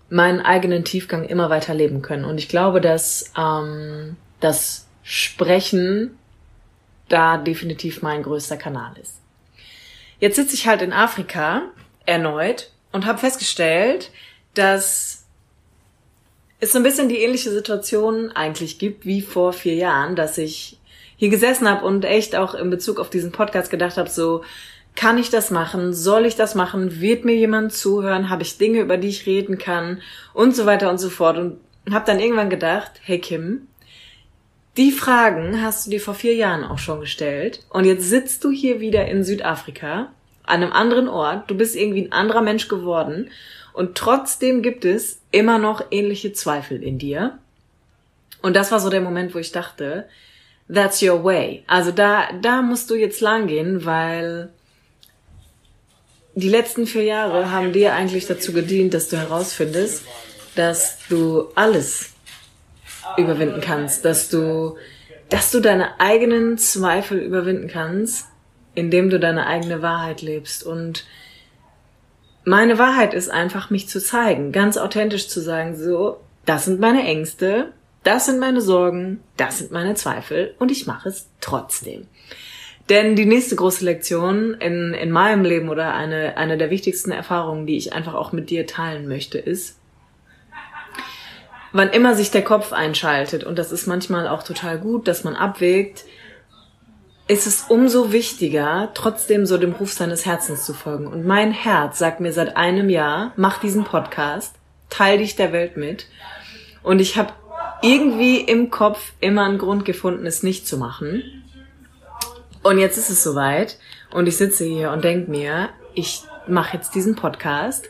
meinen 0.09 0.43
eigenen 0.43 0.85
Tiefgang 0.85 1.25
immer 1.25 1.51
weiter 1.51 1.75
leben 1.75 2.03
können. 2.03 2.25
Und 2.25 2.39
ich 2.39 2.49
glaube, 2.49 2.81
dass 2.81 3.33
ähm, 3.37 4.17
das 4.39 4.87
Sprechen 5.03 6.17
da 7.09 7.37
definitiv 7.37 8.01
mein 8.01 8.23
größter 8.23 8.59
Kanal 8.59 8.93
ist. 9.03 9.21
Jetzt 10.21 10.37
sitze 10.37 10.55
ich 10.55 10.69
halt 10.69 10.83
in 10.83 10.93
Afrika 10.93 11.63
erneut 12.05 12.71
und 12.93 13.07
habe 13.07 13.19
festgestellt, 13.19 14.13
dass 14.57 15.16
es 16.61 16.73
so 16.73 16.79
ein 16.79 16.85
bisschen 16.85 17.09
die 17.09 17.19
ähnliche 17.19 17.51
Situation 17.51 18.33
eigentlich 18.33 18.79
gibt 18.79 19.05
wie 19.05 19.21
vor 19.21 19.53
vier 19.53 19.75
Jahren, 19.75 20.17
dass 20.17 20.39
ich 20.39 20.79
hier 21.17 21.29
gesessen 21.29 21.69
habe 21.69 21.85
und 21.85 22.05
echt 22.05 22.37
auch 22.37 22.55
in 22.55 22.71
Bezug 22.71 23.01
auf 23.01 23.11
diesen 23.11 23.33
Podcast 23.33 23.71
gedacht 23.71 23.97
habe, 23.97 24.11
so 24.11 24.43
kann 24.95 25.19
ich 25.19 25.29
das 25.31 25.51
machen? 25.51 25.93
Soll 25.93 26.25
ich 26.25 26.37
das 26.37 26.55
machen? 26.55 27.01
Wird 27.01 27.25
mir 27.25 27.37
jemand 27.37 27.73
zuhören? 27.73 28.31
Habe 28.31 28.43
ich 28.43 28.59
Dinge, 28.59 28.81
über 28.81 28.97
die 28.97 29.09
ich 29.09 29.27
reden 29.27 29.59
kann? 29.59 30.01
Und 30.33 30.57
so 30.57 30.65
weiter 30.65 30.91
und 30.91 30.99
so 30.99 31.11
fort. 31.11 31.37
Und 31.37 31.61
habe 31.91 32.07
dann 32.07 32.19
irgendwann 32.19 32.51
gedacht, 32.51 32.93
hey 33.03 33.21
Kim, 33.21 33.69
die 34.77 34.93
Fragen 34.93 35.63
hast 35.63 35.87
du 35.87 35.91
dir 35.91 36.01
vor 36.01 36.15
vier 36.15 36.35
Jahren 36.35 36.65
auch 36.65 36.79
schon 36.79 37.01
gestellt. 37.01 37.61
Und 37.71 37.85
jetzt 37.85 38.09
sitzt 38.09 38.43
du 38.45 38.51
hier 38.51 38.81
wieder 38.81 39.07
in 39.07 39.23
Südafrika, 39.23 40.13
an 40.47 40.63
einem 40.63 40.73
anderen 40.73 41.09
Ort. 41.09 41.51
Du 41.51 41.55
bist 41.57 41.77
irgendwie 41.77 42.03
ein 42.03 42.13
anderer 42.13 42.43
Mensch 42.43 42.69
geworden. 42.69 43.31
Und 43.73 43.97
trotzdem 43.97 44.63
gibt 44.63 44.85
es 44.85 45.21
immer 45.33 45.59
noch 45.59 45.85
ähnliche 45.91 46.33
Zweifel 46.33 46.83
in 46.83 46.99
dir. 46.99 47.39
Und 48.43 48.57
das 48.57 48.73
war 48.73 48.81
so 48.81 48.89
der 48.89 49.01
Moment, 49.01 49.35
wo 49.35 49.39
ich 49.39 49.53
dachte, 49.53 50.07
that's 50.73 51.03
your 51.03 51.23
way. 51.25 51.63
Also 51.67 51.91
da, 51.91 52.29
da 52.41 52.63
musst 52.63 52.91
du 52.91 52.95
jetzt 52.95 53.21
lang 53.21 53.47
gehen, 53.47 53.85
weil 53.85 54.51
die 56.35 56.49
letzten 56.49 56.87
vier 56.87 57.03
Jahre 57.03 57.51
haben 57.51 57.73
dir 57.73 57.95
eigentlich 57.95 58.27
dazu 58.27 58.53
gedient, 58.53 58.95
dass 58.95 59.09
du 59.09 59.17
herausfindest, 59.17 60.05
dass 60.55 60.99
du 61.09 61.49
alles 61.55 62.11
überwinden 63.17 63.61
kannst, 63.61 64.05
dass 64.05 64.29
du, 64.29 64.77
dass 65.29 65.51
du 65.51 65.61
deine 65.61 65.99
eigenen 66.01 66.59
Zweifel 66.59 67.19
überwinden 67.19 67.69
kannst, 67.69 68.27
indem 68.77 69.11
du 69.11 69.19
deine 69.19 69.47
eigene 69.47 69.83
Wahrheit 69.83 70.23
lebst 70.23 70.65
und 70.65 71.05
meine 72.45 72.79
Wahrheit 72.79 73.13
ist 73.13 73.29
einfach, 73.29 73.71
mich 73.71 73.89
zu 73.89 74.01
zeigen, 74.01 74.53
ganz 74.53 74.77
authentisch 74.77 75.27
zu 75.27 75.41
sagen, 75.41 75.75
so, 75.75 76.19
das 76.45 76.67
sind 76.67 76.79
meine 76.79 77.03
Ängste, 77.03 77.73
das 78.05 78.27
sind 78.27 78.39
meine 78.39 78.61
Sorgen, 78.61 79.21
das 79.37 79.59
sind 79.59 79.73
meine 79.73 79.95
Zweifel 79.95 80.55
und 80.61 80.71
ich 80.71 80.87
mache 80.87 81.09
es 81.09 81.29
trotzdem. 81.41 82.07
Denn 82.89 83.17
die 83.17 83.27
nächste 83.27 83.57
große 83.57 83.85
Lektion 83.85 84.55
in, 84.55 84.95
in 84.95 85.11
meinem 85.11 85.45
Leben 85.45 85.71
oder 85.71 85.93
eine, 85.95 86.37
eine 86.37 86.57
der 86.57 86.71
wichtigsten 86.71 87.11
Erfahrungen, 87.11 87.67
die 87.67 87.77
ich 87.77 87.93
einfach 87.93 88.15
auch 88.15 88.31
mit 88.31 88.49
dir 88.49 88.65
teilen 88.69 89.09
möchte, 89.09 89.39
ist, 89.39 89.81
wann 91.73 91.91
immer 91.91 92.15
sich 92.15 92.31
der 92.31 92.45
Kopf 92.45 92.73
einschaltet, 92.73 93.43
und 93.43 93.59
das 93.59 93.73
ist 93.73 93.89
manchmal 93.89 94.29
auch 94.29 94.45
total 94.45 94.79
gut, 94.79 95.09
dass 95.09 95.25
man 95.25 95.35
abwägt, 95.35 96.05
ist 97.29 97.47
es 97.47 97.65
umso 97.69 98.13
wichtiger, 98.13 98.91
trotzdem 98.95 99.47
so 99.47 99.59
dem 99.59 99.73
Ruf 99.73 99.93
seines 99.93 100.27
Herzens 100.27 100.65
zu 100.65 100.75
folgen. 100.75 101.07
Und 101.07 101.27
mein 101.27 101.51
Herz 101.51 101.99
sagt 101.99 102.21
mir 102.21 102.33
seit 102.33 102.57
einem 102.57 102.89
Jahr, 102.89 103.33
mach 103.37 103.59
diesen 103.59 103.85
Podcast, 103.85 104.55
teil 104.91 105.19
dich 105.19 105.35
der 105.35 105.53
Welt 105.53 105.77
mit. 105.77 106.07
Und 106.83 107.01
ich 107.01 107.17
habe 107.17 107.33
irgendwie 107.83 108.39
im 108.39 108.71
Kopf 108.71 109.13
immer 109.21 109.45
einen 109.45 109.59
Grund 109.59 109.85
gefunden, 109.85 110.25
es 110.25 110.45
nicht 110.45 110.69
zu 110.69 110.79
machen. 110.79 111.23
Und 112.63 112.79
jetzt 112.79 112.97
ist 112.97 113.11
es 113.11 113.23
soweit 113.23 113.79
und 114.13 114.29
ich 114.29 114.37
sitze 114.37 114.65
hier 114.65 114.93
und 114.93 115.05
denke 115.05 115.31
mir, 115.31 115.71
ich 115.95 116.23
mache 116.47 116.77
jetzt 116.77 116.95
diesen 116.95 117.17
Podcast, 117.17 117.89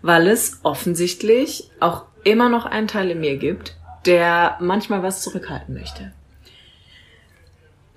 weil 0.00 0.28
es 0.28 0.60
offensichtlich 0.62 1.70
auch 1.80 2.04
immer 2.24 2.48
noch 2.48 2.64
einen 2.64 2.88
Teil 2.88 3.10
in 3.10 3.20
mir 3.20 3.36
gibt, 3.36 3.76
der 4.06 4.56
manchmal 4.60 5.02
was 5.02 5.22
zurückhalten 5.22 5.74
möchte. 5.74 6.12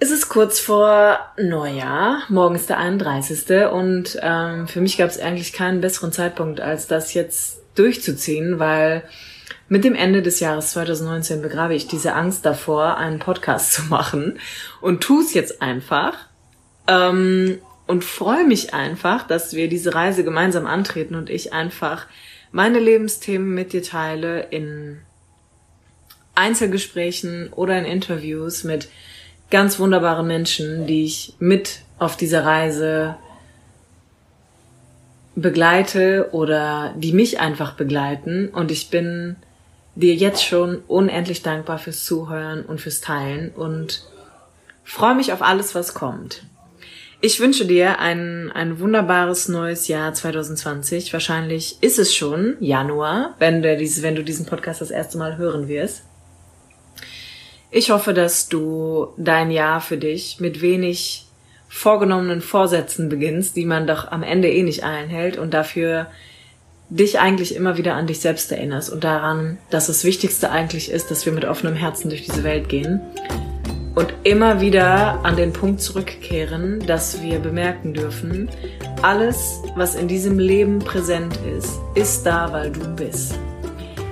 Es 0.03 0.09
ist 0.09 0.29
kurz 0.29 0.59
vor 0.59 1.19
Neujahr, 1.37 2.23
morgen 2.27 2.55
ist 2.55 2.69
der 2.69 2.79
31. 2.79 3.67
Und 3.71 4.17
ähm, 4.23 4.67
für 4.67 4.81
mich 4.81 4.97
gab 4.97 5.11
es 5.11 5.19
eigentlich 5.19 5.53
keinen 5.53 5.79
besseren 5.79 6.11
Zeitpunkt, 6.11 6.59
als 6.59 6.87
das 6.87 7.13
jetzt 7.13 7.61
durchzuziehen, 7.75 8.57
weil 8.57 9.03
mit 9.69 9.83
dem 9.83 9.93
Ende 9.93 10.23
des 10.23 10.39
Jahres 10.39 10.71
2019 10.71 11.43
begrabe 11.43 11.75
ich 11.75 11.85
diese 11.85 12.15
Angst 12.15 12.47
davor, 12.47 12.97
einen 12.97 13.19
Podcast 13.19 13.73
zu 13.73 13.83
machen 13.83 14.39
und 14.81 15.01
tu 15.01 15.21
es 15.21 15.35
jetzt 15.35 15.61
einfach 15.61 16.17
ähm, 16.87 17.59
und 17.85 18.03
freue 18.03 18.43
mich 18.43 18.73
einfach, 18.73 19.27
dass 19.27 19.53
wir 19.53 19.69
diese 19.69 19.93
Reise 19.93 20.23
gemeinsam 20.23 20.65
antreten 20.65 21.13
und 21.13 21.29
ich 21.29 21.53
einfach 21.53 22.07
meine 22.51 22.79
Lebensthemen 22.79 23.53
mit 23.53 23.71
dir 23.71 23.83
teile 23.83 24.47
in 24.49 24.97
Einzelgesprächen 26.33 27.53
oder 27.53 27.77
in 27.77 27.85
Interviews 27.85 28.63
mit 28.63 28.89
ganz 29.51 29.77
wunderbare 29.77 30.23
Menschen, 30.23 30.87
die 30.87 31.05
ich 31.05 31.35
mit 31.39 31.81
auf 31.99 32.17
dieser 32.17 32.43
Reise 32.43 33.15
begleite 35.35 36.29
oder 36.31 36.93
die 36.97 37.13
mich 37.13 37.39
einfach 37.39 37.73
begleiten. 37.73 38.49
Und 38.49 38.71
ich 38.71 38.89
bin 38.89 39.35
dir 39.95 40.15
jetzt 40.15 40.43
schon 40.43 40.77
unendlich 40.87 41.43
dankbar 41.43 41.77
fürs 41.77 42.05
Zuhören 42.05 42.65
und 42.65 42.81
fürs 42.81 43.01
Teilen 43.01 43.51
und 43.51 44.07
freue 44.83 45.15
mich 45.15 45.33
auf 45.33 45.41
alles, 45.41 45.75
was 45.75 45.93
kommt. 45.93 46.43
Ich 47.23 47.39
wünsche 47.39 47.65
dir 47.65 47.99
ein, 47.99 48.51
ein 48.51 48.79
wunderbares 48.79 49.47
neues 49.47 49.87
Jahr 49.87 50.11
2020. 50.11 51.13
Wahrscheinlich 51.13 51.77
ist 51.81 51.99
es 51.99 52.15
schon 52.15 52.57
Januar, 52.59 53.35
wenn 53.37 53.61
du, 53.61 53.77
diese, 53.77 54.01
wenn 54.01 54.15
du 54.15 54.23
diesen 54.23 54.47
Podcast 54.47 54.81
das 54.81 54.89
erste 54.89 55.19
Mal 55.19 55.37
hören 55.37 55.67
wirst. 55.67 56.01
Ich 57.73 57.89
hoffe, 57.89 58.13
dass 58.13 58.49
du 58.49 59.07
dein 59.15 59.49
Jahr 59.49 59.79
für 59.79 59.95
dich 59.95 60.41
mit 60.41 60.61
wenig 60.61 61.25
vorgenommenen 61.69 62.41
Vorsätzen 62.41 63.07
beginnst, 63.07 63.55
die 63.55 63.63
man 63.63 63.87
doch 63.87 64.11
am 64.11 64.23
Ende 64.23 64.51
eh 64.51 64.61
nicht 64.61 64.83
einhält 64.83 65.37
und 65.37 65.53
dafür 65.53 66.07
dich 66.89 67.21
eigentlich 67.21 67.55
immer 67.55 67.77
wieder 67.77 67.93
an 67.95 68.07
dich 68.07 68.19
selbst 68.19 68.51
erinnerst 68.51 68.91
und 68.91 69.05
daran, 69.05 69.57
dass 69.69 69.87
das 69.87 70.03
Wichtigste 70.03 70.51
eigentlich 70.51 70.91
ist, 70.91 71.11
dass 71.11 71.25
wir 71.25 71.31
mit 71.31 71.45
offenem 71.45 71.75
Herzen 71.75 72.09
durch 72.09 72.25
diese 72.25 72.43
Welt 72.43 72.67
gehen 72.67 72.99
und 73.95 74.13
immer 74.25 74.59
wieder 74.59 75.23
an 75.23 75.37
den 75.37 75.53
Punkt 75.53 75.79
zurückkehren, 75.79 76.85
dass 76.85 77.21
wir 77.21 77.39
bemerken 77.39 77.93
dürfen, 77.93 78.49
alles, 79.01 79.61
was 79.77 79.95
in 79.95 80.09
diesem 80.09 80.39
Leben 80.39 80.79
präsent 80.79 81.39
ist, 81.57 81.79
ist 81.95 82.25
da, 82.25 82.51
weil 82.51 82.73
du 82.73 82.85
bist. 82.97 83.39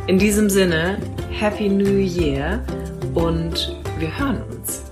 In 0.08 0.18
diesem 0.18 0.50
Sinne, 0.50 0.98
Happy 1.30 1.68
New 1.68 1.98
Year 1.98 2.64
und 3.20 3.76
wir 3.98 4.18
hören 4.18 4.42
uns. 4.44 4.89